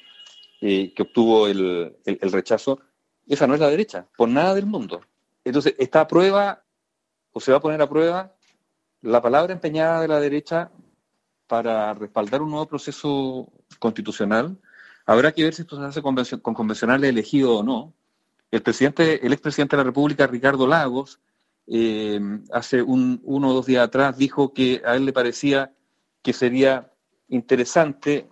eh, 0.61 0.93
que 0.93 1.03
obtuvo 1.03 1.47
el, 1.47 1.95
el 2.05 2.31
rechazo, 2.31 2.79
esa 3.27 3.47
no 3.47 3.53
es 3.53 3.59
la 3.59 3.69
derecha, 3.69 4.07
por 4.17 4.27
nada 4.27 4.55
del 4.55 4.65
mundo. 4.65 5.01
Entonces, 5.45 5.75
está 5.77 6.01
a 6.01 6.07
prueba, 6.07 6.63
o 7.31 7.39
se 7.39 7.51
va 7.51 7.59
a 7.59 7.61
poner 7.61 7.81
a 7.81 7.89
prueba, 7.89 8.35
la 9.01 9.21
palabra 9.21 9.53
empeñada 9.53 10.01
de 10.01 10.07
la 10.07 10.19
derecha 10.19 10.71
para 11.47 11.93
respaldar 11.93 12.41
un 12.41 12.51
nuevo 12.51 12.67
proceso 12.67 13.51
constitucional, 13.79 14.57
habrá 15.05 15.31
que 15.31 15.43
ver 15.43 15.53
si 15.53 15.63
esto 15.63 15.77
se 15.77 15.83
hace 15.83 16.01
con, 16.01 16.15
convencionales 16.53 17.09
elegidos 17.09 17.61
o 17.61 17.63
no. 17.63 17.93
El 18.51 18.61
presidente, 18.61 19.25
el 19.25 19.33
expresidente 19.33 19.75
de 19.75 19.83
la 19.83 19.87
República, 19.87 20.27
Ricardo 20.27 20.67
Lagos, 20.67 21.19
eh, 21.67 22.19
hace 22.51 22.81
un, 22.81 23.21
uno 23.23 23.49
o 23.49 23.53
dos 23.53 23.65
días 23.65 23.85
atrás 23.85 24.17
dijo 24.17 24.53
que 24.53 24.81
a 24.85 24.95
él 24.95 25.05
le 25.05 25.13
parecía 25.13 25.71
que 26.21 26.33
sería 26.33 26.91
interesante 27.27 28.27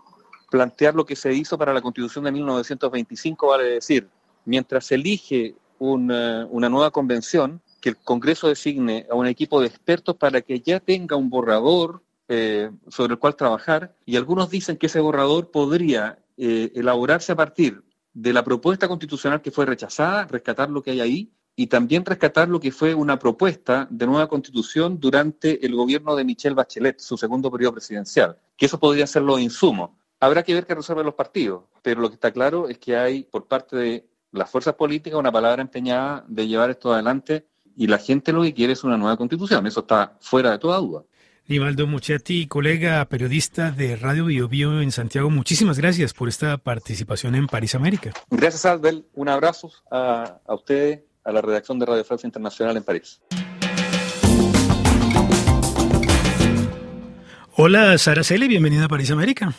plantear 0.50 0.96
lo 0.96 1.06
que 1.06 1.16
se 1.16 1.34
hizo 1.34 1.58
para 1.58 1.74
la 1.74 1.82
Constitución 1.82 2.26
de 2.26 2.32
1925, 2.32 3.48
vale 3.48 3.64
decir, 3.66 4.10
mientras 4.46 4.86
se 4.86 4.96
elige 4.96 5.56
una, 5.80 6.48
una 6.50 6.70
nueva 6.70 6.92
convención, 6.92 7.62
que 7.82 7.90
el 7.90 7.98
Congreso 7.98 8.48
designe 8.48 9.06
a 9.10 9.16
un 9.16 9.28
equipo 9.28 9.62
de 9.62 9.68
expertos 9.68 10.16
para 10.18 10.42
que 10.42 10.60
ya 10.60 10.80
tenga 10.80 11.16
un 11.16 11.30
borrador 11.30 12.02
eh, 12.28 12.72
sobre 12.90 13.14
el 13.14 13.20
cual 13.20 13.36
trabajar 13.36 13.96
y 14.06 14.18
algunos 14.18 14.50
dicen 14.50 14.78
que 14.78 14.88
ese 14.88 15.00
borrador 15.00 15.50
podría 15.50 16.20
eh, 16.38 16.72
elaborarse 16.76 17.32
a 17.32 17.36
partir 17.36 17.84
de 18.14 18.34
la 18.34 18.44
propuesta 18.44 18.88
constitucional 18.88 19.42
que 19.42 19.52
fue 19.52 19.66
rechazada, 19.66 20.26
rescatar 20.26 20.70
lo 20.70 20.82
que 20.82 20.92
hay 20.92 21.02
ahí 21.02 21.32
y 21.56 21.68
también 21.68 22.04
rescatar 22.04 22.50
lo 22.50 22.60
que 22.60 22.72
fue 22.72 22.94
una 22.94 23.18
propuesta 23.18 23.88
de 23.90 24.06
nueva 24.06 24.28
constitución 24.28 25.00
durante 25.00 25.66
el 25.66 25.76
gobierno 25.76 26.16
de 26.16 26.24
Michelle 26.24 26.56
Bachelet, 26.56 27.00
su 27.00 27.18
segundo 27.18 27.50
periodo 27.50 27.74
presidencial, 27.74 28.38
que 28.56 28.66
eso 28.66 28.80
podría 28.80 29.08
ser 29.08 29.24
los 29.24 29.40
insumos. 29.40 29.92
Habrá 30.20 30.44
que 30.44 30.54
ver 30.54 30.66
qué 30.66 30.76
resuelven 30.76 31.06
los 31.06 31.16
partidos, 31.16 31.64
pero 31.82 32.02
lo 32.02 32.10
que 32.10 32.16
está 32.16 32.32
claro 32.32 32.70
es 32.70 32.78
que 32.78 32.96
hay 32.96 33.24
por 33.24 33.48
parte 33.48 33.76
de 33.76 34.06
las 34.32 34.50
fuerzas 34.50 34.76
políticas 34.76 35.20
una 35.20 35.32
palabra 35.32 35.62
empeñada 35.62 36.26
de 36.28 36.48
llevar 36.48 36.70
esto 36.70 36.94
adelante 36.94 37.48
y 37.78 37.88
la 37.88 38.00
gente 38.00 38.34
lo 38.34 38.42
que 38.42 38.54
quiere 38.54 38.74
es 38.74 38.84
una 38.84 38.98
nueva 38.98 39.16
constitución, 39.16 39.68
eso 39.68 39.82
está 39.82 40.18
fuera 40.20 40.52
de 40.52 40.58
toda 40.58 40.80
duda. 40.80 41.04
Nivaldo 41.46 41.88
Muchetti, 41.88 42.48
colega 42.48 43.06
periodista 43.06 43.72
de 43.72 43.96
Radio 43.96 44.26
Bio, 44.26 44.50
Bio 44.50 44.82
en 44.82 44.92
Santiago, 44.92 45.30
muchísimas 45.30 45.78
gracias 45.78 46.14
por 46.14 46.28
esta 46.28 46.58
participación 46.58 47.36
en 47.36 47.48
París 47.48 47.76
América. 47.76 48.12
Gracias, 48.30 48.66
Albel. 48.66 49.06
Un 49.14 49.30
abrazo 49.30 49.72
a, 49.90 50.40
a 50.46 50.56
ustedes, 50.56 51.04
a 51.24 51.32
la 51.32 51.42
redacción 51.42 51.80
de 51.80 51.86
Radio 51.86 52.04
Francia 52.04 52.28
Internacional 52.28 52.76
en 52.76 52.84
París. 52.84 53.22
Hola, 57.56 57.98
Sara 57.98 58.24
Cele, 58.24 58.48
bienvenida 58.48 58.86
a 58.86 58.90
París 58.90 59.12
América. 59.12 59.54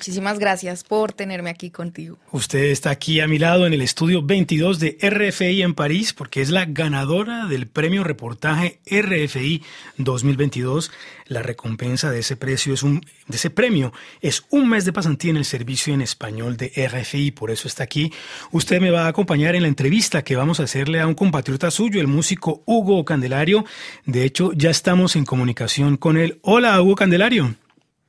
Muchísimas 0.00 0.38
gracias 0.38 0.82
por 0.82 1.12
tenerme 1.12 1.50
aquí 1.50 1.68
contigo. 1.68 2.16
Usted 2.32 2.70
está 2.70 2.88
aquí 2.88 3.20
a 3.20 3.28
mi 3.28 3.38
lado 3.38 3.66
en 3.66 3.74
el 3.74 3.82
estudio 3.82 4.22
22 4.22 4.78
de 4.78 4.96
RFI 4.98 5.60
en 5.60 5.74
París 5.74 6.14
porque 6.14 6.40
es 6.40 6.48
la 6.48 6.64
ganadora 6.64 7.44
del 7.44 7.66
premio 7.66 8.02
reportaje 8.02 8.80
RFI 8.90 9.62
2022. 9.98 10.90
La 11.26 11.42
recompensa 11.42 12.10
de 12.10 12.20
ese 12.20 12.36
precio 12.36 12.72
es 12.72 12.82
un 12.82 13.02
de 13.28 13.36
ese 13.36 13.50
premio 13.50 13.92
es 14.22 14.46
un 14.48 14.70
mes 14.70 14.86
de 14.86 14.94
pasantía 14.94 15.32
en 15.32 15.36
el 15.36 15.44
servicio 15.44 15.92
en 15.92 16.00
español 16.00 16.56
de 16.56 16.72
RFI, 16.74 17.32
por 17.32 17.50
eso 17.50 17.68
está 17.68 17.84
aquí. 17.84 18.10
Usted 18.52 18.80
me 18.80 18.90
va 18.90 19.04
a 19.04 19.08
acompañar 19.08 19.54
en 19.54 19.60
la 19.60 19.68
entrevista 19.68 20.24
que 20.24 20.34
vamos 20.34 20.60
a 20.60 20.62
hacerle 20.62 21.00
a 21.00 21.06
un 21.06 21.14
compatriota 21.14 21.70
suyo, 21.70 22.00
el 22.00 22.06
músico 22.06 22.62
Hugo 22.64 23.04
Candelario. 23.04 23.66
De 24.06 24.24
hecho, 24.24 24.52
ya 24.54 24.70
estamos 24.70 25.14
en 25.14 25.26
comunicación 25.26 25.98
con 25.98 26.16
él. 26.16 26.38
Hola, 26.40 26.80
Hugo 26.80 26.94
Candelario. 26.94 27.54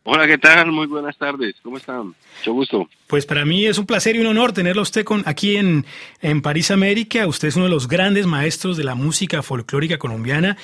Hola, 0.03 0.25
¿qué 0.25 0.39
tal? 0.39 0.71
Muy 0.71 0.87
buenas 0.87 1.15
tardes. 1.15 1.53
¿Cómo 1.61 1.77
están? 1.77 2.15
Mucho 2.37 2.53
gusto. 2.53 2.89
Pues 3.05 3.27
para 3.27 3.45
mí 3.45 3.67
es 3.67 3.77
un 3.77 3.85
placer 3.85 4.15
y 4.15 4.19
un 4.19 4.25
honor 4.25 4.51
tenerlo 4.51 4.81
usted 4.81 5.03
con, 5.03 5.21
aquí 5.27 5.57
en, 5.57 5.85
en 6.21 6.41
París, 6.41 6.71
América. 6.71 7.27
Usted 7.27 7.49
es 7.49 7.55
uno 7.55 7.65
de 7.65 7.71
los 7.71 7.87
grandes 7.87 8.25
maestros 8.25 8.77
de 8.77 8.83
la 8.83 8.95
música 8.95 9.43
folclórica 9.43 9.99
colombiana. 9.99 10.57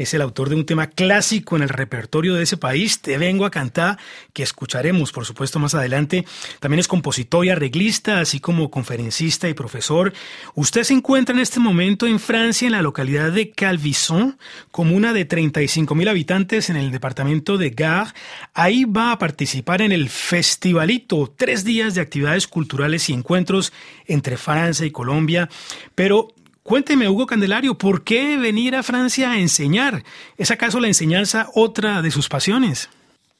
Es 0.00 0.14
el 0.14 0.22
autor 0.22 0.48
de 0.48 0.54
un 0.54 0.64
tema 0.64 0.86
clásico 0.86 1.56
en 1.56 1.62
el 1.62 1.68
repertorio 1.68 2.34
de 2.34 2.44
ese 2.44 2.56
país, 2.56 3.02
Te 3.02 3.18
vengo 3.18 3.44
a 3.44 3.50
cantar, 3.50 3.98
que 4.32 4.42
escucharemos, 4.42 5.12
por 5.12 5.26
supuesto, 5.26 5.58
más 5.58 5.74
adelante. 5.74 6.24
También 6.58 6.80
es 6.80 6.88
compositor 6.88 7.44
y 7.44 7.50
arreglista, 7.50 8.18
así 8.18 8.40
como 8.40 8.70
conferencista 8.70 9.46
y 9.46 9.52
profesor. 9.52 10.14
Usted 10.54 10.84
se 10.84 10.94
encuentra 10.94 11.34
en 11.34 11.42
este 11.42 11.60
momento 11.60 12.06
en 12.06 12.18
Francia, 12.18 12.64
en 12.64 12.72
la 12.72 12.80
localidad 12.80 13.30
de 13.30 13.50
Calvisson, 13.50 14.38
comuna 14.70 15.12
de 15.12 15.26
35 15.26 15.94
mil 15.94 16.08
habitantes 16.08 16.70
en 16.70 16.76
el 16.76 16.90
departamento 16.90 17.58
de 17.58 17.68
Gare. 17.68 18.12
Ahí 18.54 18.79
va 18.84 19.12
a 19.12 19.18
participar 19.18 19.82
en 19.82 19.92
el 19.92 20.08
festivalito, 20.08 21.32
tres 21.36 21.64
días 21.64 21.94
de 21.94 22.00
actividades 22.00 22.46
culturales 22.46 23.08
y 23.08 23.12
encuentros 23.12 23.72
entre 24.06 24.36
Francia 24.36 24.86
y 24.86 24.90
Colombia. 24.90 25.48
Pero 25.94 26.28
cuénteme, 26.62 27.08
Hugo 27.08 27.26
Candelario, 27.26 27.76
¿por 27.76 28.04
qué 28.04 28.36
venir 28.36 28.76
a 28.76 28.82
Francia 28.82 29.32
a 29.32 29.38
enseñar? 29.38 30.02
¿Es 30.36 30.50
acaso 30.50 30.80
la 30.80 30.88
enseñanza 30.88 31.48
otra 31.54 32.02
de 32.02 32.10
sus 32.10 32.28
pasiones? 32.28 32.90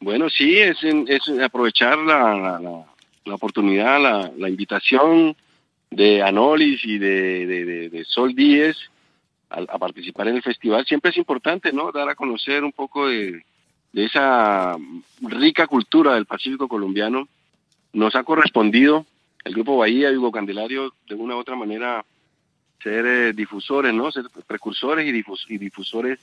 Bueno, 0.01 0.31
sí, 0.31 0.57
es, 0.59 0.79
aprovechar 1.43 1.99
la, 1.99 2.85
oportunidad, 3.27 4.31
la, 4.37 4.49
invitación 4.49 5.37
de 5.91 6.23
Anolis 6.23 6.85
y 6.85 6.99
de, 6.99 8.05
Sol 8.09 8.35
Díez 8.35 8.77
a, 9.51 9.79
participar 9.79 10.29
en 10.29 10.37
el 10.37 10.43
festival. 10.43 10.87
Siempre 10.87 11.11
es 11.11 11.17
importante, 11.19 11.73
¿no? 11.73 11.93
Dar 11.93 12.09
a 12.09 12.15
conocer 12.15 12.65
un 12.65 12.73
poco 12.73 13.09
de, 13.09 13.45
de 13.93 14.05
esa 14.05 14.77
rica 15.21 15.67
cultura 15.67 16.15
del 16.15 16.27
Pacífico 16.27 16.69
colombiano 16.69 17.29
nos 17.93 18.15
ha 18.15 18.23
correspondido, 18.23 19.05
el 19.45 19.55
Grupo 19.55 19.77
Bahía 19.77 20.11
y 20.11 20.17
Hugo 20.17 20.31
Candelario, 20.31 20.93
de 21.09 21.15
una 21.15 21.35
u 21.35 21.39
otra 21.39 21.57
manera, 21.57 22.05
ser 22.83 23.07
eh, 23.07 23.33
difusores, 23.33 23.93
¿no? 23.93 24.13
Ser 24.13 24.27
precursores 24.47 25.07
y, 25.07 25.55
y 25.55 25.59
difusores 25.59 26.19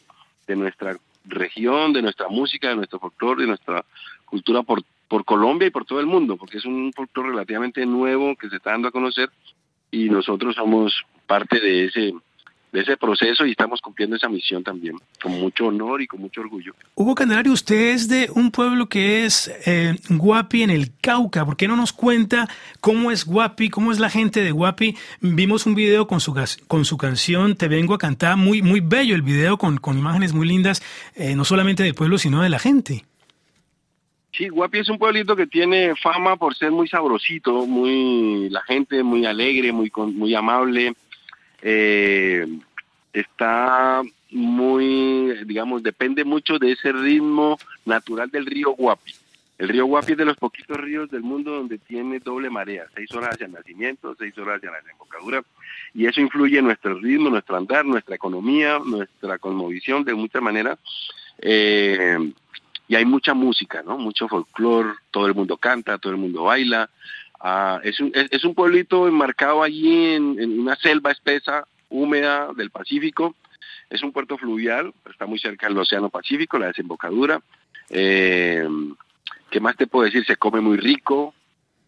de 0.47 0.55
nuestra 0.55 0.97
región, 1.25 1.93
de 1.93 2.01
nuestra 2.01 2.29
música, 2.29 2.69
de 2.69 2.77
nuestro 2.77 2.99
folclore, 2.99 3.41
de 3.41 3.47
nuestra 3.47 3.83
cultura 4.25 4.63
por, 4.63 4.81
por 5.07 5.25
Colombia 5.25 5.67
y 5.67 5.71
por 5.71 5.85
todo 5.85 5.99
el 5.99 6.05
mundo, 6.05 6.37
porque 6.37 6.57
es 6.57 6.65
un 6.65 6.93
folclore 6.93 7.29
relativamente 7.29 7.85
nuevo 7.85 8.35
que 8.35 8.49
se 8.49 8.57
está 8.57 8.71
dando 8.71 8.87
a 8.87 8.91
conocer 8.91 9.29
y 9.91 10.09
nosotros 10.09 10.55
somos 10.55 11.05
parte 11.25 11.59
de 11.59 11.85
ese 11.85 12.13
de 12.71 12.81
ese 12.81 12.97
proceso 12.97 13.45
y 13.45 13.51
estamos 13.51 13.81
cumpliendo 13.81 14.15
esa 14.15 14.27
misión 14.29 14.63
también, 14.63 14.97
con 15.21 15.31
mucho 15.39 15.67
honor 15.67 16.01
y 16.01 16.07
con 16.07 16.21
mucho 16.21 16.41
orgullo. 16.41 16.73
Hugo 16.95 17.15
Candelario, 17.15 17.53
usted 17.53 17.93
es 17.93 18.07
de 18.09 18.29
un 18.33 18.51
pueblo 18.51 18.87
que 18.87 19.25
es 19.25 19.51
eh, 19.65 19.95
Guapi 20.09 20.63
en 20.63 20.69
el 20.69 20.91
Cauca. 20.99 21.45
¿Por 21.45 21.55
qué 21.55 21.67
no 21.67 21.75
nos 21.75 21.93
cuenta 21.93 22.47
cómo 22.81 23.11
es 23.11 23.25
Guapi, 23.25 23.69
cómo 23.69 23.91
es 23.91 23.99
la 23.99 24.09
gente 24.09 24.41
de 24.41 24.51
Guapi? 24.51 24.95
Vimos 25.21 25.65
un 25.65 25.75
video 25.75 26.07
con 26.07 26.19
su, 26.19 26.35
con 26.67 26.85
su 26.85 26.97
canción 26.97 27.55
Te 27.55 27.67
vengo 27.67 27.93
a 27.93 27.97
cantar, 27.97 28.37
muy, 28.37 28.61
muy 28.61 28.81
bello 28.81 29.15
el 29.15 29.21
video, 29.21 29.57
con, 29.57 29.77
con 29.77 29.97
imágenes 29.97 30.33
muy 30.33 30.47
lindas, 30.47 30.83
eh, 31.15 31.35
no 31.35 31.45
solamente 31.45 31.83
del 31.83 31.95
pueblo, 31.95 32.17
sino 32.17 32.41
de 32.41 32.49
la 32.49 32.59
gente. 32.59 33.05
Sí, 34.33 34.49
Guapi 34.49 34.79
es 34.79 34.89
un 34.89 34.99
pueblito 34.99 35.35
que 35.35 35.47
tiene 35.47 35.95
fama 35.95 36.35
por 36.35 36.53
ser 36.55 36.71
muy 36.71 36.87
sabrosito, 36.87 37.65
muy 37.65 38.49
la 38.49 38.61
gente 38.61 39.01
muy 39.01 39.25
alegre, 39.25 39.71
muy 39.71 39.91
muy 39.95 40.35
amable. 40.35 40.93
Eh, 41.61 42.45
está 43.13 44.01
muy, 44.31 45.43
digamos, 45.45 45.83
depende 45.83 46.23
mucho 46.23 46.59
de 46.59 46.73
ese 46.73 46.91
ritmo 46.91 47.57
natural 47.85 48.29
del 48.29 48.45
río 48.45 48.71
Guapi. 48.71 49.13
El 49.57 49.69
río 49.69 49.85
Guapi 49.87 50.11
es 50.11 50.17
de 50.19 50.25
los 50.25 50.37
poquitos 50.37 50.77
ríos 50.77 51.09
del 51.09 51.23
mundo 51.23 51.51
donde 51.51 51.79
tiene 51.79 52.19
doble 52.19 52.49
marea, 52.49 52.85
seis 52.93 53.11
horas 53.13 53.31
hacia 53.31 53.47
el 53.47 53.53
nacimiento, 53.53 54.15
seis 54.19 54.37
horas 54.37 54.57
hacia 54.57 54.69
la 54.69 54.81
desembocadura, 54.81 55.43
y 55.95 56.05
eso 56.05 56.21
influye 56.21 56.59
en 56.59 56.65
nuestro 56.65 56.93
ritmo, 56.99 57.29
nuestro 57.29 57.57
andar, 57.57 57.83
nuestra 57.83 58.15
economía, 58.15 58.79
nuestra 58.85 59.39
cosmovisión 59.39 60.03
de 60.03 60.13
muchas 60.13 60.43
maneras. 60.43 60.77
Eh, 61.39 62.33
y 62.87 62.95
hay 62.95 63.05
mucha 63.05 63.33
música, 63.33 63.81
¿no? 63.83 63.97
Mucho 63.97 64.27
folclore, 64.27 64.93
todo 65.11 65.27
el 65.27 65.33
mundo 65.33 65.57
canta, 65.57 65.97
todo 65.97 66.13
el 66.13 66.19
mundo 66.19 66.43
baila. 66.43 66.89
Ah, 67.39 67.79
es, 67.83 67.99
un, 67.99 68.11
es, 68.13 68.43
un 68.43 68.55
pueblito 68.55 69.07
enmarcado 69.07 69.61
allí 69.63 70.13
en, 70.13 70.59
una 70.59 70.75
selva 70.75 71.11
espesa, 71.11 71.67
húmeda 71.89 72.51
del 72.55 72.71
Pacífico. 72.71 73.35
Es 73.89 74.03
un 74.03 74.11
puerto 74.11 74.37
fluvial, 74.37 74.93
está 75.09 75.25
muy 75.25 75.39
cerca 75.39 75.67
del 75.67 75.77
Océano 75.77 76.09
Pacífico, 76.09 76.57
la 76.57 76.67
desembocadura. 76.67 77.41
Eh, 77.89 78.67
¿Qué 79.49 79.59
más 79.59 79.77
te 79.77 79.87
puedo 79.87 80.05
decir? 80.05 80.25
Se 80.25 80.35
come 80.35 80.59
muy 80.59 80.77
rico, 80.77 81.33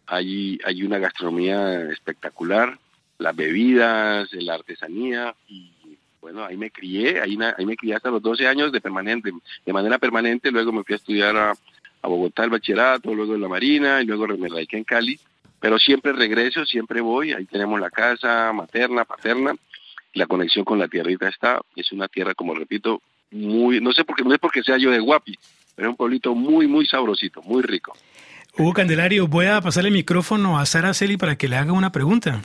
hay, 0.06 0.58
hay 0.64 0.82
una 0.82 0.98
gastronomía 0.98 1.90
espectacular, 1.90 2.78
las 3.18 3.36
bebidas, 3.36 4.32
la 4.32 4.54
artesanía 4.54 5.34
y 5.46 5.72
bueno, 6.20 6.44
ahí 6.44 6.56
me 6.56 6.70
crié, 6.70 7.20
ahí, 7.20 7.38
ahí 7.56 7.66
me 7.66 7.76
crié 7.76 7.94
hasta 7.94 8.10
los 8.10 8.22
12 8.22 8.46
años 8.46 8.72
de 8.72 8.80
permanente, 8.80 9.32
de 9.64 9.72
manera 9.72 9.98
permanente, 9.98 10.50
luego 10.50 10.72
me 10.72 10.84
fui 10.84 10.94
a 10.94 10.96
estudiar 10.96 11.36
a, 11.36 11.54
Bogotá 12.02 12.44
el 12.44 12.50
bachillerato, 12.50 13.14
luego 13.14 13.34
en 13.34 13.42
la 13.42 13.48
Marina 13.48 14.00
y 14.00 14.06
luego 14.06 14.26
me 14.26 14.48
radiqué 14.48 14.78
en 14.78 14.84
Cali, 14.84 15.20
pero 15.60 15.78
siempre 15.78 16.12
regreso, 16.12 16.64
siempre 16.64 17.00
voy, 17.00 17.32
ahí 17.32 17.44
tenemos 17.44 17.78
la 17.78 17.90
casa 17.90 18.52
materna, 18.52 19.04
paterna, 19.04 19.54
la 20.14 20.26
conexión 20.26 20.64
con 20.64 20.78
la 20.78 20.88
tierrita 20.88 21.28
está, 21.28 21.60
es 21.76 21.92
una 21.92 22.08
tierra, 22.08 22.34
como 22.34 22.54
repito, 22.54 23.02
muy, 23.30 23.80
no 23.80 23.92
sé 23.92 24.04
por 24.04 24.16
qué, 24.16 24.24
no 24.24 24.32
es 24.32 24.40
porque 24.40 24.62
sea 24.62 24.78
yo 24.78 24.90
de 24.90 24.98
Guapi, 24.98 25.38
pero 25.76 25.88
es 25.88 25.90
un 25.92 25.96
pueblito 25.96 26.34
muy, 26.34 26.66
muy 26.66 26.86
sabrosito, 26.86 27.42
muy 27.42 27.62
rico. 27.62 27.96
Hugo 28.58 28.72
Candelario, 28.72 29.28
voy 29.28 29.46
a 29.46 29.60
pasar 29.60 29.86
el 29.86 29.92
micrófono 29.92 30.58
a 30.58 30.66
Sara 30.66 30.92
Celi 30.92 31.16
para 31.16 31.36
que 31.36 31.48
le 31.48 31.56
haga 31.56 31.72
una 31.72 31.92
pregunta. 31.92 32.42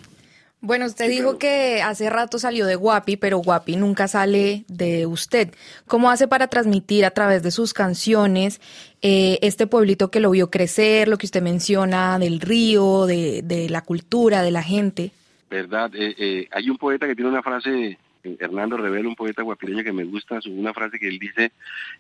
Bueno, 0.62 0.85
usted 0.85 1.09
dijo 1.09 1.38
que 1.38 1.81
hace 1.83 2.09
rato 2.09 2.39
salió 2.39 2.65
de 2.65 2.75
Guapi, 2.75 3.17
pero 3.17 3.38
Guapi 3.38 3.75
nunca 3.75 4.07
sale 4.07 4.65
de 4.67 5.05
usted. 5.05 5.53
¿Cómo 5.85 6.09
hace 6.09 6.27
para 6.27 6.47
transmitir 6.47 7.05
a 7.05 7.12
través 7.12 7.43
de 7.43 7.51
sus 7.51 7.74
canciones 7.74 8.59
eh, 9.03 9.38
este 9.43 9.67
pueblito 9.67 10.09
que 10.09 10.19
lo 10.19 10.31
vio 10.31 10.50
crecer, 10.50 11.07
lo 11.07 11.17
que 11.17 11.27
usted 11.27 11.43
menciona 11.43 12.17
del 12.17 12.39
río, 12.39 13.05
de, 13.05 13.67
la 13.69 13.81
cultura, 13.81 14.41
de 14.41 14.51
la 14.51 14.63
gente? 14.63 15.12
Verdad, 15.51 15.91
eh, 15.93 16.15
eh, 16.17 16.47
hay 16.51 16.69
un 16.69 16.77
poeta 16.77 17.05
que 17.05 17.15
tiene 17.15 17.29
una 17.29 17.43
frase, 17.43 18.00
Hernando 18.24 18.77
Revelo, 18.77 19.09
un 19.09 19.15
poeta 19.15 19.43
guapireño 19.43 19.84
que 19.84 19.93
me 19.93 20.06
gusta, 20.06 20.39
una 20.47 20.73
frase 20.73 20.97
que 20.97 21.08
él 21.08 21.19
dice, 21.19 21.51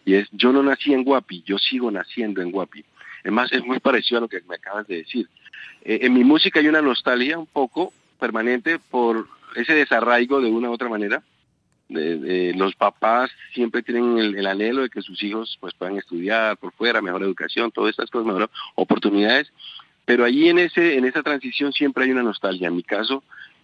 y 0.05 0.15
es, 0.15 0.27
yo 0.31 0.51
no 0.51 0.63
nací 0.63 0.91
en 0.91 1.03
Guapi, 1.03 1.43
yo 1.45 1.59
sigo 1.59 1.91
naciendo 1.91 2.41
en 2.41 2.49
Guapi. 2.49 2.83
Es 3.23 3.31
más, 3.31 3.51
es 3.51 3.63
muy 3.63 3.79
parecido 3.79 4.17
a 4.17 4.21
lo 4.21 4.27
que 4.27 4.41
me 4.49 4.55
acabas 4.55 4.87
de 4.87 4.97
decir. 4.97 5.29
en 5.83 6.13
mi 6.13 6.23
música 6.23 6.59
hay 6.59 6.67
una 6.67 6.81
nostalgia 6.81 7.37
un 7.37 7.45
poco 7.45 7.93
permanente 8.19 8.79
por 8.79 9.27
ese 9.55 9.73
desarraigo 9.73 10.41
de 10.41 10.49
una 10.49 10.69
u 10.69 10.73
otra 10.73 10.89
manera. 10.89 11.23
Los 11.87 12.75
papás 12.75 13.29
siempre 13.53 13.83
tienen 13.83 14.17
el, 14.17 14.47
anhelo 14.47 14.81
de 14.81 14.89
que 14.89 15.01
sus 15.01 15.21
hijos 15.21 15.57
pues 15.59 15.73
puedan 15.75 15.97
estudiar 15.97 16.57
por 16.57 16.73
fuera, 16.73 17.01
mejor 17.01 17.21
educación, 17.21 17.71
todas 17.71 17.91
estas 17.91 18.09
cosas, 18.09 18.25
mejor 18.25 18.49
oportunidades, 18.73 19.51
pero 20.03 20.25
allí 20.25 20.49
en 20.49 20.59
ese 20.59 20.97
en 20.97 21.05
esa 21.05 21.21
transición 21.21 21.73
siempre 21.73 22.05
hay 22.05 22.11
una 22.11 22.23
nostalgia. 22.23 22.69
En 22.69 22.75
mi 22.75 22.83
caso, 22.83 23.23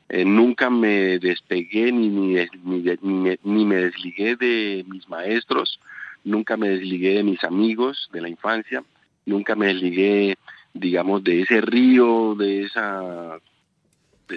eh, 0.09 0.25
nunca 0.25 0.69
me 0.69 1.19
despegué 1.19 1.91
ni, 1.91 2.09
ni, 2.09 2.35
ni, 2.63 3.37
ni, 3.43 3.65
me 3.65 3.75
desligué 3.75 4.35
de 4.35 4.85
mis 4.87 5.07
maestros, 5.07 5.79
nunca 6.23 6.57
me 6.57 6.69
desligué 6.69 7.15
de 7.15 7.23
mis 7.23 7.43
amigos 7.43 8.09
de 8.11 8.21
la 8.21 8.29
infancia, 8.29 8.83
nunca 9.25 9.55
me 9.55 9.67
desligué, 9.67 10.37
digamos, 10.73 11.23
de 11.23 11.41
ese 11.41 11.61
río, 11.61 12.35
de 12.35 12.63
esa 12.63 13.39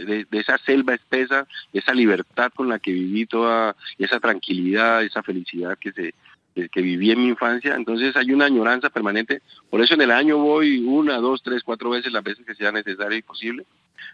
de, 0.00 0.26
esa 0.32 0.58
selva 0.58 0.94
espesa, 0.94 1.46
esa 1.72 1.94
libertad 1.94 2.52
con 2.54 2.68
la 2.68 2.78
que 2.78 2.92
viví 2.92 3.26
toda, 3.26 3.76
esa 3.98 4.20
tranquilidad, 4.20 5.04
esa 5.04 5.22
felicidad 5.22 5.78
que 5.78 5.92
se 5.92 6.14
que 6.54 6.82
viví 6.82 7.10
en 7.10 7.18
mi 7.18 7.28
infancia, 7.30 7.74
entonces 7.74 8.14
hay 8.14 8.30
una 8.30 8.44
añoranza 8.44 8.88
permanente, 8.88 9.42
por 9.70 9.80
eso 9.80 9.94
en 9.94 10.02
el 10.02 10.12
año 10.12 10.38
voy 10.38 10.78
una, 10.78 11.16
dos, 11.16 11.42
tres, 11.42 11.64
cuatro 11.64 11.90
veces 11.90 12.12
las 12.12 12.22
veces 12.22 12.46
que 12.46 12.54
sea 12.54 12.70
necesario 12.70 13.18
y 13.18 13.22
posible, 13.22 13.66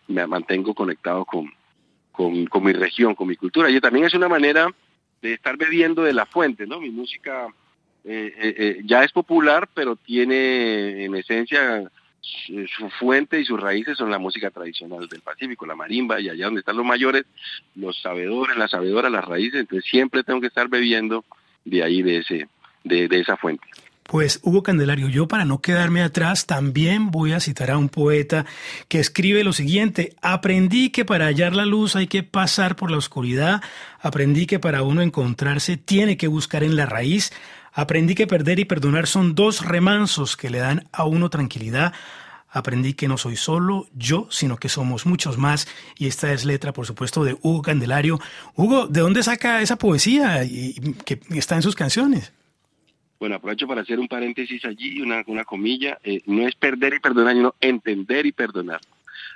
me 0.08 0.26
mantengo 0.26 0.72
conectado 0.72 1.26
con, 1.26 1.52
con, 2.12 2.64
mi 2.64 2.72
región, 2.72 3.14
con 3.14 3.28
mi 3.28 3.36
cultura, 3.36 3.70
y 3.70 3.80
también 3.80 4.06
es 4.06 4.14
una 4.14 4.28
manera 4.28 4.68
de 5.22 5.34
estar 5.34 5.56
bebiendo 5.56 6.02
de 6.02 6.12
la 6.12 6.26
fuente, 6.26 6.66
¿no? 6.66 6.80
Mi 6.80 6.90
música 6.90 7.48
eh, 8.04 8.32
eh, 8.36 8.54
eh, 8.56 8.80
ya 8.84 9.04
es 9.04 9.12
popular, 9.12 9.68
pero 9.74 9.96
tiene 9.96 11.04
en 11.04 11.14
esencia 11.14 11.90
su 12.22 12.90
fuente 12.90 13.40
y 13.40 13.44
sus 13.44 13.60
raíces 13.60 13.96
son 13.96 14.10
la 14.10 14.18
música 14.18 14.50
tradicional 14.50 15.08
del 15.08 15.20
Pacífico, 15.20 15.66
la 15.66 15.74
marimba, 15.74 16.20
y 16.20 16.28
allá 16.28 16.46
donde 16.46 16.60
están 16.60 16.76
los 16.76 16.86
mayores, 16.86 17.24
los 17.74 18.00
sabedores, 18.00 18.56
las 18.56 18.72
sabedoras, 18.72 19.10
las 19.10 19.24
raíces, 19.24 19.60
entonces 19.60 19.88
siempre 19.90 20.22
tengo 20.22 20.40
que 20.40 20.48
estar 20.48 20.68
bebiendo 20.68 21.24
de 21.64 21.82
ahí, 21.82 22.02
de, 22.02 22.18
ese, 22.18 22.48
de, 22.84 23.08
esa 23.10 23.36
fuente. 23.36 23.66
Pues 24.10 24.40
Hugo 24.42 24.64
Candelario, 24.64 25.08
yo 25.08 25.28
para 25.28 25.44
no 25.44 25.60
quedarme 25.60 26.02
atrás 26.02 26.46
también 26.46 27.12
voy 27.12 27.30
a 27.32 27.38
citar 27.38 27.70
a 27.70 27.78
un 27.78 27.88
poeta 27.88 28.44
que 28.88 28.98
escribe 28.98 29.44
lo 29.44 29.52
siguiente, 29.52 30.16
aprendí 30.20 30.90
que 30.90 31.04
para 31.04 31.26
hallar 31.26 31.54
la 31.54 31.64
luz 31.64 31.94
hay 31.94 32.08
que 32.08 32.24
pasar 32.24 32.74
por 32.74 32.90
la 32.90 32.96
oscuridad, 32.96 33.62
aprendí 34.00 34.46
que 34.46 34.58
para 34.58 34.82
uno 34.82 35.00
encontrarse 35.02 35.76
tiene 35.76 36.16
que 36.16 36.26
buscar 36.26 36.64
en 36.64 36.74
la 36.74 36.86
raíz, 36.86 37.30
Aprendí 37.72 38.16
que 38.16 38.26
perder 38.26 38.58
y 38.58 38.64
perdonar 38.64 39.06
son 39.06 39.36
dos 39.36 39.64
remansos 39.64 40.36
que 40.36 40.50
le 40.50 40.58
dan 40.58 40.88
a 40.90 41.04
uno 41.04 41.30
tranquilidad. 41.30 41.92
Aprendí 42.48 42.94
que 42.94 43.06
no 43.06 43.16
soy 43.16 43.36
solo 43.36 43.86
yo, 43.94 44.26
sino 44.28 44.56
que 44.56 44.68
somos 44.68 45.06
muchos 45.06 45.38
más. 45.38 45.68
Y 45.96 46.08
esta 46.08 46.32
es 46.32 46.44
letra, 46.44 46.72
por 46.72 46.84
supuesto, 46.84 47.22
de 47.22 47.38
Hugo 47.42 47.62
Candelario. 47.62 48.18
Hugo, 48.56 48.88
¿de 48.88 49.02
dónde 49.02 49.22
saca 49.22 49.62
esa 49.62 49.76
poesía 49.76 50.40
que 51.04 51.20
está 51.30 51.54
en 51.54 51.62
sus 51.62 51.76
canciones? 51.76 52.32
Bueno, 53.20 53.36
aprovecho 53.36 53.66
para 53.66 53.82
hacer 53.82 54.00
un 54.00 54.08
paréntesis 54.08 54.64
allí, 54.64 55.02
una, 55.02 55.22
una 55.26 55.44
comilla. 55.44 55.98
Eh, 56.02 56.22
no 56.24 56.48
es 56.48 56.54
perder 56.54 56.94
y 56.94 57.00
perdonar, 57.00 57.34
sino 57.34 57.54
entender 57.60 58.24
y 58.24 58.32
perdonar. 58.32 58.80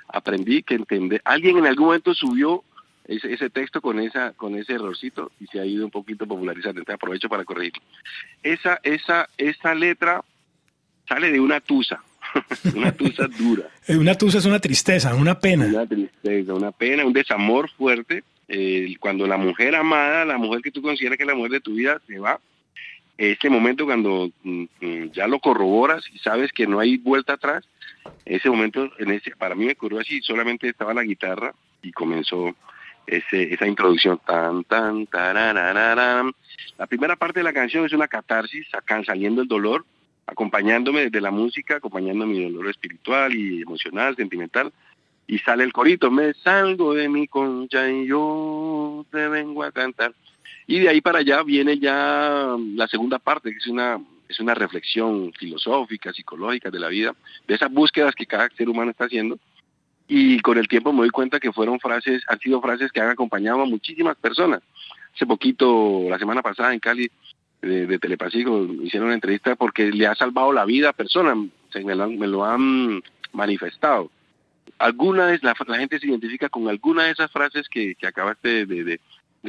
Aprendí 0.07 0.63
que 0.63 0.73
entender. 0.73 1.21
Alguien 1.23 1.57
en 1.59 1.67
algún 1.67 1.85
momento 1.85 2.15
subió 2.15 2.63
ese, 3.05 3.31
ese, 3.31 3.51
texto 3.51 3.81
con 3.81 3.99
esa 3.99 4.33
con 4.33 4.55
ese 4.55 4.73
errorcito 4.73 5.31
y 5.39 5.45
se 5.45 5.59
ha 5.59 5.65
ido 5.65 5.85
un 5.85 5.91
poquito 5.91 6.25
popularizando. 6.25 6.79
Entonces 6.79 6.95
aprovecho 6.95 7.29
para 7.29 7.45
corregirlo. 7.45 7.83
Esa 8.41 8.79
esa 8.81 9.29
esa 9.37 9.75
letra 9.75 10.23
sale 11.07 11.31
de 11.31 11.39
una 11.39 11.59
tusa, 11.59 12.03
una 12.75 12.91
tusa 12.91 13.27
dura. 13.37 13.69
Eh, 13.87 13.97
una 13.97 14.15
tusa 14.15 14.39
es 14.39 14.45
una 14.45 14.59
tristeza, 14.59 15.13
una 15.13 15.39
pena. 15.39 15.67
Una 15.67 15.85
tristeza, 15.85 16.55
una 16.55 16.71
pena, 16.71 17.05
un 17.05 17.13
desamor 17.13 17.69
fuerte. 17.69 18.23
Eh, 18.47 18.95
cuando 18.99 19.27
la 19.27 19.37
mujer 19.37 19.75
amada, 19.75 20.25
la 20.25 20.39
mujer 20.39 20.61
que 20.61 20.71
tú 20.71 20.81
consideras 20.81 21.17
que 21.17 21.23
es 21.23 21.27
la 21.27 21.35
mujer 21.35 21.51
de 21.51 21.61
tu 21.61 21.75
vida, 21.75 22.01
se 22.07 22.17
va. 22.17 22.39
Ese 23.17 23.49
momento 23.49 23.85
cuando 23.85 24.29
mm, 24.43 24.63
mm, 24.81 25.11
ya 25.11 25.27
lo 25.27 25.39
corroboras 25.39 26.03
y 26.13 26.19
sabes 26.19 26.51
que 26.51 26.67
no 26.67 26.79
hay 26.79 26.97
vuelta 26.97 27.33
atrás, 27.33 27.63
ese 28.25 28.49
momento, 28.49 28.91
para 29.37 29.55
mí 29.55 29.65
me 29.65 29.73
ocurrió 29.73 29.99
así, 29.99 30.21
solamente 30.21 30.67
estaba 30.67 30.93
la 30.93 31.03
guitarra 31.03 31.53
y 31.81 31.91
comenzó 31.91 32.55
esa 33.07 33.67
introducción. 33.67 34.19
Tan, 34.25 34.63
tan, 34.63 35.07
La 36.77 36.87
primera 36.87 37.15
parte 37.15 37.39
de 37.39 37.43
la 37.43 37.53
canción 37.53 37.85
es 37.85 37.93
una 37.93 38.07
catarsis, 38.07 38.67
acá 38.73 39.03
saliendo 39.03 39.41
el 39.41 39.47
dolor, 39.47 39.85
acompañándome 40.27 41.01
desde 41.01 41.21
la 41.21 41.31
música, 41.31 41.77
acompañando 41.77 42.25
mi 42.25 42.43
dolor 42.43 42.69
espiritual 42.69 43.35
y 43.35 43.61
emocional, 43.61 44.15
sentimental. 44.15 44.71
y 45.27 45.39
sale 45.39 45.63
el 45.63 45.73
corito, 45.73 46.11
me 46.11 46.33
salgo 46.35 46.93
de 46.93 47.09
mi 47.09 47.27
concha 47.27 47.89
y 47.89 48.07
yo 48.07 49.05
te 49.11 49.27
vengo 49.27 49.63
a 49.63 49.71
cantar. 49.71 50.13
Y 50.67 50.79
de 50.79 50.89
ahí 50.89 51.01
para 51.01 51.19
allá 51.19 51.43
viene 51.43 51.77
ya 51.77 52.55
la 52.75 52.87
segunda 52.87 53.19
parte, 53.19 53.51
que 53.51 53.57
es 53.57 53.67
una, 53.67 53.99
es 54.27 54.39
una 54.39 54.55
reflexión 54.55 55.31
filosófica, 55.33 56.11
psicológica 56.11 56.71
de 56.71 56.79
la 56.79 56.89
vida, 56.89 57.15
de 57.47 57.55
esas 57.55 57.71
búsquedas 57.71 58.15
que 58.15 58.25
cada 58.25 58.49
ser 58.49 58.69
humano 58.69 58.91
está 58.91 59.05
haciendo. 59.05 59.37
Y 60.07 60.39
con 60.39 60.57
el 60.57 60.67
tiempo 60.67 60.91
me 60.91 60.99
doy 60.99 61.09
cuenta 61.09 61.39
que 61.39 61.51
fueron 61.51 61.79
frases, 61.79 62.23
han 62.27 62.39
sido 62.39 62.61
frases 62.61 62.91
que 62.91 63.01
han 63.01 63.09
acompañado 63.09 63.61
a 63.61 63.65
muchísimas 63.65 64.15
personas. 64.17 64.61
Hace 65.13 65.25
poquito, 65.25 66.05
la 66.09 66.19
semana 66.19 66.41
pasada 66.41 66.73
en 66.73 66.79
Cali, 66.79 67.09
de, 67.61 67.87
de 67.87 67.99
Telepacífico, 67.99 68.67
hicieron 68.83 69.07
una 69.07 69.15
entrevista 69.15 69.55
porque 69.55 69.91
le 69.91 70.07
ha 70.07 70.15
salvado 70.15 70.51
la 70.51 70.65
vida 70.65 70.89
a 70.89 70.93
personas, 70.93 71.37
me 71.73 72.27
lo 72.27 72.45
han 72.45 73.01
manifestado 73.33 74.09
alguna 74.79 75.37
la, 75.41 75.77
gente 75.77 75.99
se 75.99 76.07
identifica 76.07 76.49
con 76.49 76.67
alguna 76.67 77.05
de 77.05 77.11
esas 77.11 77.31
frases 77.31 77.67
que, 77.69 77.95
acabaste 78.05 78.65
de, 78.65 78.99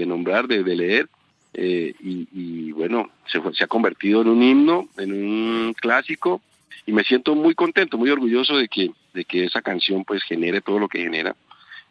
nombrar, 0.04 0.46
de, 0.46 0.62
leer, 0.62 1.08
eh, 1.54 1.94
y, 2.00 2.72
bueno, 2.72 3.10
se, 3.26 3.40
se 3.54 3.64
ha 3.64 3.68
convertido 3.68 4.20
en 4.20 4.28
un 4.28 4.42
himno, 4.42 4.88
en 4.98 5.12
un 5.12 5.74
clásico, 5.74 6.42
y 6.86 6.92
me 6.92 7.02
siento 7.02 7.34
muy 7.34 7.54
contento, 7.54 7.98
muy 7.98 8.10
orgulloso 8.10 8.56
de 8.56 8.68
que, 8.68 8.90
de 9.12 9.24
que 9.24 9.44
esa 9.44 9.62
canción 9.62 10.04
pues 10.04 10.22
genere 10.22 10.60
todo 10.60 10.78
lo 10.78 10.88
que 10.88 11.00
genera. 11.00 11.34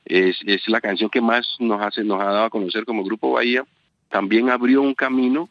Es, 0.05 0.37
es 0.45 0.67
la 0.67 0.79
canción 0.79 1.09
que 1.09 1.21
más 1.21 1.55
nos, 1.59 1.81
hace, 1.81 2.03
nos 2.03 2.21
ha 2.21 2.25
dado 2.25 2.45
a 2.45 2.49
conocer 2.49 2.85
como 2.85 3.03
Grupo 3.03 3.31
Bahía. 3.31 3.65
También 4.09 4.49
abrió 4.49 4.81
un 4.81 4.93
camino 4.93 5.49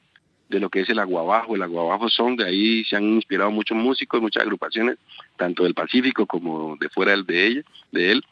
de 0.48 0.60
lo 0.60 0.70
que 0.70 0.80
es 0.80 0.88
el 0.88 0.98
aguabajo. 0.98 1.56
El 1.56 1.62
aguabajo 1.62 2.08
son, 2.08 2.36
de 2.36 2.46
ahí 2.46 2.84
se 2.84 2.96
han 2.96 3.04
inspirado 3.04 3.50
muchos 3.50 3.76
músicos, 3.76 4.22
muchas 4.22 4.44
agrupaciones, 4.44 4.96
tanto 5.36 5.64
del 5.64 5.74
Pacífico 5.74 6.24
como 6.26 6.76
de 6.76 6.88
fuera 6.88 7.16
de, 7.16 7.46
ella, 7.46 7.62
de 7.92 8.12
él. 8.12 8.24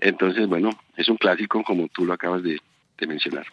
Entonces, 0.00 0.46
bueno, 0.46 0.70
es 0.96 1.08
un 1.08 1.16
clásico 1.16 1.62
como 1.62 1.88
tú 1.88 2.04
lo 2.04 2.12
acabas 2.12 2.42
de, 2.42 2.60
mencionar. 3.06 3.46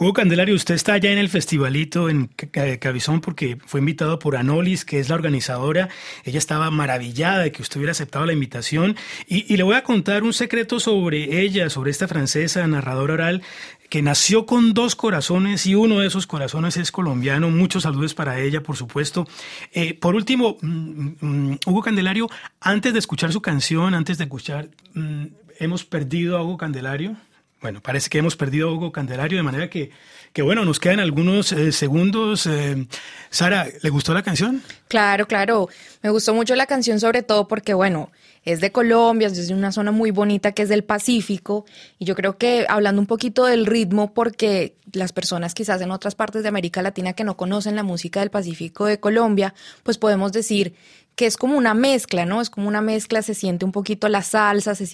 Hugo 0.00 0.12
Candelario, 0.12 0.54
usted 0.54 0.76
está 0.76 0.92
allá 0.92 1.10
en 1.10 1.18
el 1.18 1.28
festivalito 1.28 2.08
en 2.08 2.28
Cabizón 2.28 3.20
porque 3.20 3.58
fue 3.66 3.80
invitado 3.80 4.20
por 4.20 4.36
Anolis, 4.36 4.84
que 4.84 5.00
es 5.00 5.08
la 5.08 5.16
organizadora. 5.16 5.88
Ella 6.22 6.38
estaba 6.38 6.70
maravillada 6.70 7.40
de 7.40 7.50
que 7.50 7.62
usted 7.62 7.78
hubiera 7.78 7.90
aceptado 7.90 8.24
la 8.24 8.32
invitación. 8.32 8.94
Y, 9.26 9.56
le 9.56 9.62
voy 9.64 9.74
a 9.74 9.82
contar 9.82 10.22
un 10.22 10.32
secreto 10.32 10.78
sobre 10.78 11.40
ella, 11.40 11.68
sobre 11.68 11.90
esta 11.90 12.06
francesa 12.06 12.64
narradora 12.68 13.14
oral 13.14 13.42
que 13.90 14.00
nació 14.00 14.46
con 14.46 14.72
dos 14.72 14.94
corazones 14.94 15.66
y 15.66 15.74
uno 15.74 15.98
de 15.98 16.06
esos 16.06 16.28
corazones 16.28 16.76
es 16.76 16.92
colombiano. 16.92 17.50
Muchos 17.50 17.82
saludos 17.82 18.14
para 18.14 18.38
ella, 18.38 18.62
por 18.62 18.76
supuesto. 18.76 19.26
Eh, 19.72 19.94
por 19.94 20.14
último, 20.14 20.58
mm, 20.60 21.08
mm, 21.20 21.58
Hugo 21.66 21.82
Candelario, 21.82 22.28
antes 22.60 22.92
de 22.92 23.00
escuchar 23.00 23.32
su 23.32 23.42
canción, 23.42 23.94
antes 23.94 24.16
de 24.18 24.24
escuchar, 24.24 24.68
mm, 24.94 25.24
hemos 25.58 25.84
perdido 25.84 26.36
a 26.36 26.44
Hugo 26.44 26.56
Candelario. 26.56 27.16
Bueno, 27.60 27.80
parece 27.82 28.08
que 28.08 28.18
hemos 28.18 28.36
perdido 28.36 28.72
Hugo 28.72 28.92
Candelario, 28.92 29.36
de 29.36 29.42
manera 29.42 29.68
que, 29.68 29.90
que 30.32 30.42
bueno, 30.42 30.64
nos 30.64 30.78
quedan 30.78 31.00
algunos 31.00 31.50
eh, 31.50 31.72
segundos. 31.72 32.46
Eh, 32.46 32.86
Sara, 33.30 33.66
¿le 33.82 33.90
gustó 33.90 34.14
la 34.14 34.22
canción? 34.22 34.62
Claro, 34.86 35.26
claro. 35.26 35.68
Me 36.02 36.10
gustó 36.10 36.34
mucho 36.34 36.54
la 36.54 36.66
canción, 36.66 37.00
sobre 37.00 37.24
todo 37.24 37.48
porque, 37.48 37.74
bueno, 37.74 38.12
es 38.44 38.60
de 38.60 38.70
Colombia, 38.70 39.26
es 39.26 39.48
de 39.48 39.54
una 39.54 39.72
zona 39.72 39.90
muy 39.90 40.12
bonita 40.12 40.52
que 40.52 40.62
es 40.62 40.68
del 40.68 40.84
Pacífico. 40.84 41.66
Y 41.98 42.04
yo 42.04 42.14
creo 42.14 42.38
que 42.38 42.64
hablando 42.68 43.00
un 43.00 43.06
poquito 43.06 43.44
del 43.44 43.66
ritmo, 43.66 44.14
porque 44.14 44.76
las 44.92 45.12
personas 45.12 45.52
quizás 45.52 45.80
en 45.80 45.90
otras 45.90 46.14
partes 46.14 46.42
de 46.44 46.48
América 46.48 46.80
Latina 46.80 47.12
que 47.12 47.24
no 47.24 47.36
conocen 47.36 47.74
la 47.74 47.82
música 47.82 48.20
del 48.20 48.30
Pacífico 48.30 48.86
de 48.86 49.00
Colombia, 49.00 49.52
pues 49.82 49.98
podemos 49.98 50.30
decir 50.30 50.74
que 51.16 51.26
es 51.26 51.36
como 51.36 51.58
una 51.58 51.74
mezcla, 51.74 52.24
¿no? 52.24 52.40
Es 52.40 52.50
como 52.50 52.68
una 52.68 52.80
mezcla, 52.80 53.22
se 53.22 53.34
siente 53.34 53.64
un 53.64 53.72
poquito 53.72 54.08
la 54.08 54.22
salsa, 54.22 54.76
se. 54.76 54.86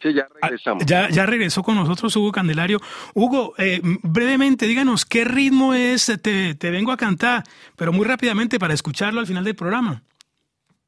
Sí, 0.00 0.12
ya 0.14 0.28
regresamos. 0.40 0.86
Ya, 0.86 1.08
ya 1.08 1.26
regresó 1.26 1.62
con 1.62 1.74
nosotros 1.74 2.14
Hugo 2.16 2.32
Candelario. 2.32 2.80
Hugo, 3.14 3.54
eh, 3.58 3.80
brevemente, 4.02 4.66
díganos 4.66 5.04
qué 5.04 5.24
ritmo 5.24 5.74
es 5.74 6.06
te, 6.22 6.54
te 6.54 6.70
vengo 6.70 6.92
a 6.92 6.96
cantar, 6.96 7.42
pero 7.76 7.92
muy 7.92 8.06
rápidamente 8.06 8.58
para 8.58 8.74
escucharlo 8.74 9.20
al 9.20 9.26
final 9.26 9.44
del 9.44 9.56
programa. 9.56 10.02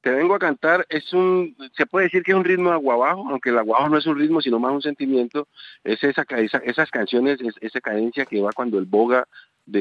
Te 0.00 0.10
vengo 0.10 0.34
a 0.34 0.38
cantar 0.38 0.86
es 0.88 1.12
un, 1.12 1.54
se 1.76 1.84
puede 1.84 2.06
decir 2.06 2.22
que 2.22 2.32
es 2.32 2.36
un 2.36 2.44
ritmo 2.44 2.70
aguabajo, 2.70 3.28
aunque 3.28 3.50
el 3.50 3.58
aguabajo 3.58 3.90
no 3.90 3.98
es 3.98 4.06
un 4.06 4.18
ritmo, 4.18 4.40
sino 4.40 4.58
más 4.58 4.72
un 4.72 4.80
sentimiento. 4.80 5.46
Es 5.84 6.02
esa, 6.02 6.22
esa 6.38 6.58
esas 6.58 6.90
canciones, 6.90 7.38
es, 7.42 7.54
esa 7.60 7.80
cadencia 7.80 8.24
que 8.24 8.40
va 8.40 8.52
cuando 8.52 8.78
el 8.78 8.86
boga 8.86 9.28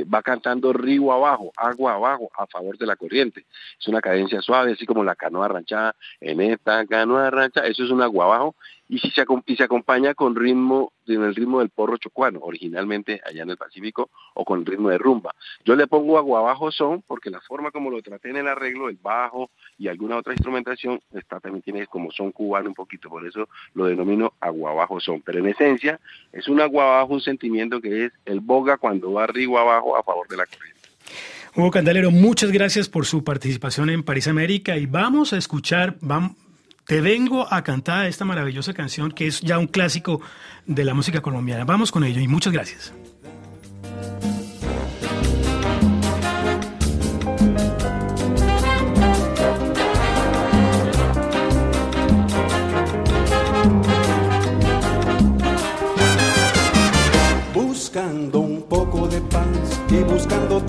va 0.03 0.21
cantando 0.21 0.73
río 0.73 1.11
abajo, 1.11 1.51
agua 1.55 1.93
abajo, 1.93 2.29
a 2.37 2.47
favor 2.47 2.77
de 2.77 2.85
la 2.85 2.95
corriente. 2.95 3.45
Es 3.79 3.87
una 3.87 4.01
cadencia 4.01 4.41
suave, 4.41 4.73
así 4.73 4.85
como 4.85 5.03
la 5.03 5.15
canoa 5.15 5.47
ranchada, 5.47 5.95
en 6.21 6.41
esta 6.41 6.85
canoa 6.85 7.29
ranchada, 7.29 7.67
eso 7.67 7.83
es 7.83 7.91
un 7.91 8.01
agua 8.01 8.25
abajo, 8.25 8.55
y 8.87 8.97
si 8.97 9.11
se, 9.11 9.23
y 9.45 9.55
se 9.55 9.63
acompaña 9.63 10.15
con 10.15 10.35
ritmo, 10.35 10.91
en 11.05 11.23
el 11.23 11.35
ritmo 11.35 11.59
del 11.59 11.69
porro 11.69 11.97
chocuano, 11.97 12.39
originalmente 12.41 13.21
allá 13.23 13.43
en 13.43 13.51
el 13.51 13.57
Pacífico, 13.57 14.09
o 14.33 14.43
con 14.43 14.65
ritmo 14.65 14.89
de 14.89 14.97
rumba. 14.97 15.35
Yo 15.63 15.75
le 15.75 15.85
pongo 15.85 16.17
agua 16.17 16.39
abajo 16.39 16.71
son, 16.71 17.03
porque 17.03 17.29
la 17.29 17.39
forma 17.41 17.69
como 17.69 17.91
lo 17.91 18.01
traté 18.01 18.31
en 18.31 18.37
el 18.37 18.47
arreglo, 18.47 18.89
el 18.89 18.97
bajo 18.97 19.51
y 19.77 19.87
alguna 19.87 20.17
otra 20.17 20.33
instrumentación, 20.33 20.99
está, 21.13 21.39
también 21.39 21.61
tiene 21.61 21.85
como 21.85 22.11
son 22.11 22.31
cubano 22.31 22.69
un 22.69 22.75
poquito, 22.75 23.09
por 23.09 23.25
eso 23.27 23.47
lo 23.75 23.85
denomino 23.85 24.33
agua 24.39 24.71
abajo 24.71 24.99
son. 24.99 25.21
Pero 25.21 25.39
en 25.39 25.47
esencia, 25.47 25.99
es 26.31 26.47
un 26.47 26.59
agua 26.59 26.85
abajo, 26.85 27.13
un 27.13 27.21
sentimiento 27.21 27.79
que 27.81 28.05
es 28.05 28.13
el 28.25 28.39
boga 28.39 28.77
cuando 28.77 29.13
va 29.13 29.25
arriba 29.25 29.61
abajo 29.61 29.78
a 29.97 30.03
favor 30.03 30.27
de 30.27 30.37
la 30.37 30.45
corriente. 30.45 30.89
Hugo 31.55 31.71
Candelero, 31.71 32.11
muchas 32.11 32.51
gracias 32.51 32.87
por 32.87 33.05
su 33.05 33.23
participación 33.23 33.89
en 33.89 34.03
París 34.03 34.27
América 34.27 34.77
y 34.77 34.85
vamos 34.85 35.33
a 35.33 35.37
escuchar, 35.37 35.97
te 36.85 37.01
vengo 37.01 37.51
a 37.51 37.63
cantar 37.63 38.05
esta 38.05 38.23
maravillosa 38.23 38.73
canción 38.73 39.11
que 39.11 39.27
es 39.27 39.41
ya 39.41 39.57
un 39.57 39.67
clásico 39.67 40.21
de 40.65 40.85
la 40.85 40.93
música 40.93 41.21
colombiana. 41.21 41.65
Vamos 41.65 41.91
con 41.91 42.03
ello 42.03 42.21
y 42.21 42.27
muchas 42.27 42.53
gracias. 42.53 42.93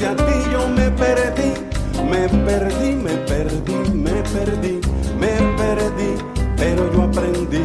Buscándote 0.00 0.06
a 0.06 0.16
ti 0.16 0.50
yo 0.50 0.68
me 0.68 0.90
perdí, 0.90 1.52
me 2.10 2.28
perdí, 2.44 2.92
me 2.94 3.16
perdí, 3.26 3.90
me 3.92 4.22
perdí 4.22 4.80
me 5.18 5.36
perdí, 5.56 6.14
pero 6.56 6.92
yo 6.92 7.02
aprendí, 7.02 7.62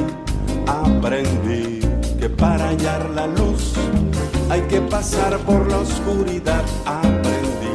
aprendí 0.67 1.79
que 2.19 2.29
para 2.29 2.69
hallar 2.69 3.09
la 3.11 3.27
luz 3.27 3.73
hay 4.49 4.61
que 4.63 4.81
pasar 4.81 5.37
por 5.39 5.69
la 5.69 5.79
oscuridad. 5.79 6.63
Aprendí 6.85 7.73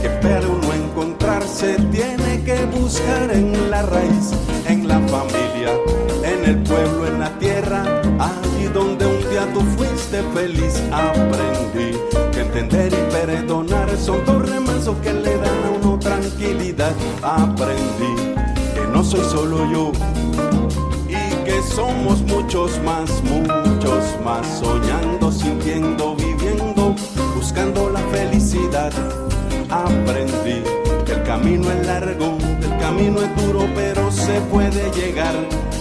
que 0.00 0.08
para 0.22 0.46
uno 0.46 0.72
encontrarse 0.72 1.76
tiene 1.90 2.44
que 2.44 2.64
buscar 2.66 3.30
en 3.32 3.70
la 3.70 3.82
raíz, 3.82 4.32
en 4.66 4.86
la 4.86 5.00
familia, 5.08 5.72
en 6.22 6.44
el 6.44 6.62
pueblo, 6.62 7.08
en 7.08 7.20
la 7.20 7.30
tierra, 7.38 7.82
allí 8.18 8.68
donde 8.72 9.06
un 9.06 9.20
día 9.30 9.46
tú 9.52 9.60
fuiste 9.76 10.22
feliz. 10.34 10.80
Aprendí 10.92 11.98
que 12.32 12.40
entender 12.40 12.92
y 12.92 13.12
Aprendí 17.38 18.28
no 18.92 19.04
soy 19.04 19.20
solo 19.30 19.70
yo 19.70 19.92
y 21.08 21.44
que 21.44 21.62
somos 21.62 22.20
muchos 22.22 22.72
más, 22.82 23.22
muchos 23.22 24.04
más, 24.24 24.44
soñando, 24.58 25.30
sintiendo, 25.30 26.16
viviendo, 26.16 26.96
buscando 27.36 27.90
la 27.90 28.00
felicidad. 28.10 28.92
Aprendí 29.70 30.64
que 31.06 31.12
el 31.12 31.22
camino 31.22 31.70
es 31.70 31.86
largo, 31.86 32.38
el 32.60 32.78
camino 32.80 33.22
es 33.22 33.36
duro, 33.46 33.68
pero 33.74 34.10
se 34.10 34.40
puede 34.50 34.90
llegar. 34.90 35.34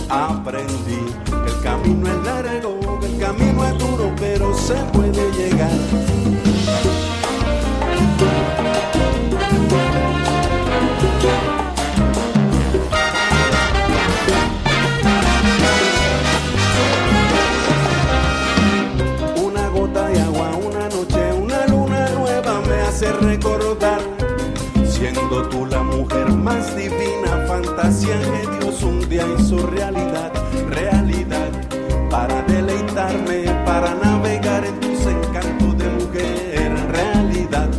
Aprendí 0.10 1.02
que 1.26 1.50
el 1.50 1.62
camino 1.64 2.08
es 2.08 2.24
largo, 2.24 2.78
el 3.02 3.18
camino 3.18 3.66
es 3.66 3.78
duro, 3.80 4.14
pero 4.20 4.54
se 4.56 4.76
puede 4.94 5.32
llegar. 5.32 6.37
más 26.48 26.74
divina 26.78 27.44
fantasía 27.46 28.18
que 28.22 28.58
Dios 28.58 28.82
un 28.82 29.10
día 29.10 29.26
hizo 29.38 29.68
realidad, 29.68 30.32
realidad, 30.70 31.50
para 32.10 32.42
deleitarme, 32.44 33.44
para 33.66 33.94
navegar 33.96 34.64
en 34.64 34.80
tus 34.80 35.00
encantos 35.08 35.78
de 35.78 35.90
mujer, 35.90 36.72
realidad, 36.90 37.70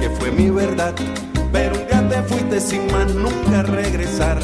que 0.00 0.10
fue 0.18 0.32
mi 0.32 0.50
verdad, 0.50 0.94
pero 1.52 1.76
ya 1.88 2.08
te 2.08 2.20
fuiste 2.22 2.60
sin 2.60 2.90
más 2.90 3.06
nunca 3.14 3.62
regresar. 3.62 4.40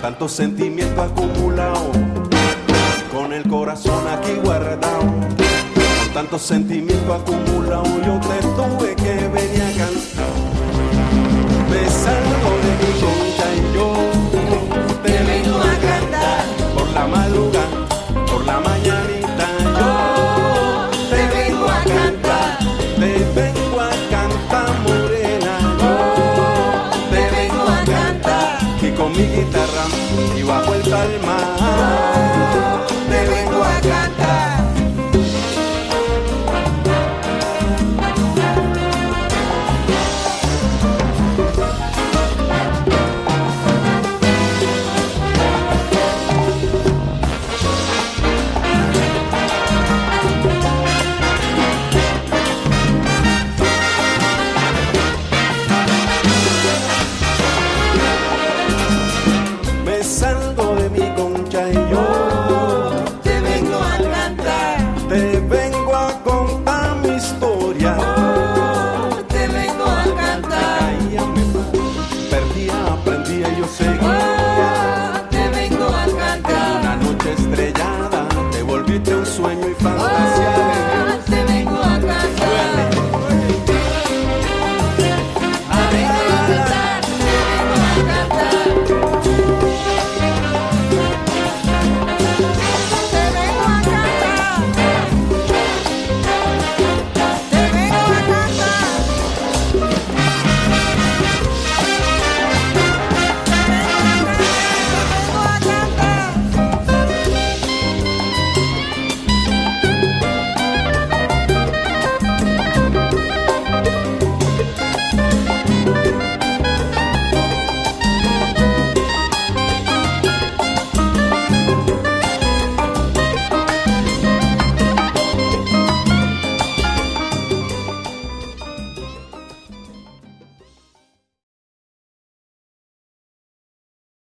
Tanto 0.00 0.30
sentimiento 0.30 1.02
acumulado, 1.02 1.92
con 3.12 3.34
el 3.34 3.46
corazón 3.46 4.02
aquí 4.08 4.32
guardado, 4.42 5.00
con 5.00 6.14
tanto 6.14 6.38
sentimiento 6.38 7.12
acumulado, 7.12 7.84
yo 8.06 8.18
te 8.30 8.38
tuve 8.56 8.96
que 8.96 9.28
venir 9.28 9.62
a 9.62 9.72
cantar. 9.76 10.17
por 18.30 18.44
la 18.44 18.60
mañanita 18.60 19.46
yo 19.78 19.86
oh, 19.86 20.90
te 21.10 21.26
vengo 21.36 21.66
a 21.68 21.82
cantar, 21.84 22.58
te 22.98 23.40
vengo 23.40 23.80
a 23.80 23.90
cantar 24.10 24.78
morena, 24.80 25.58
yo 25.80 25.86
oh, 25.86 27.10
te 27.10 27.20
vengo 27.36 27.62
a 27.62 27.84
cantar, 27.84 28.58
que 28.80 28.94
con 28.94 29.12
mi 29.12 29.24
guitarra 29.24 29.84
iba 30.36 30.58
a 30.58 30.62
vuelta 30.62 31.02
al 31.02 31.20
mar. 31.20 32.07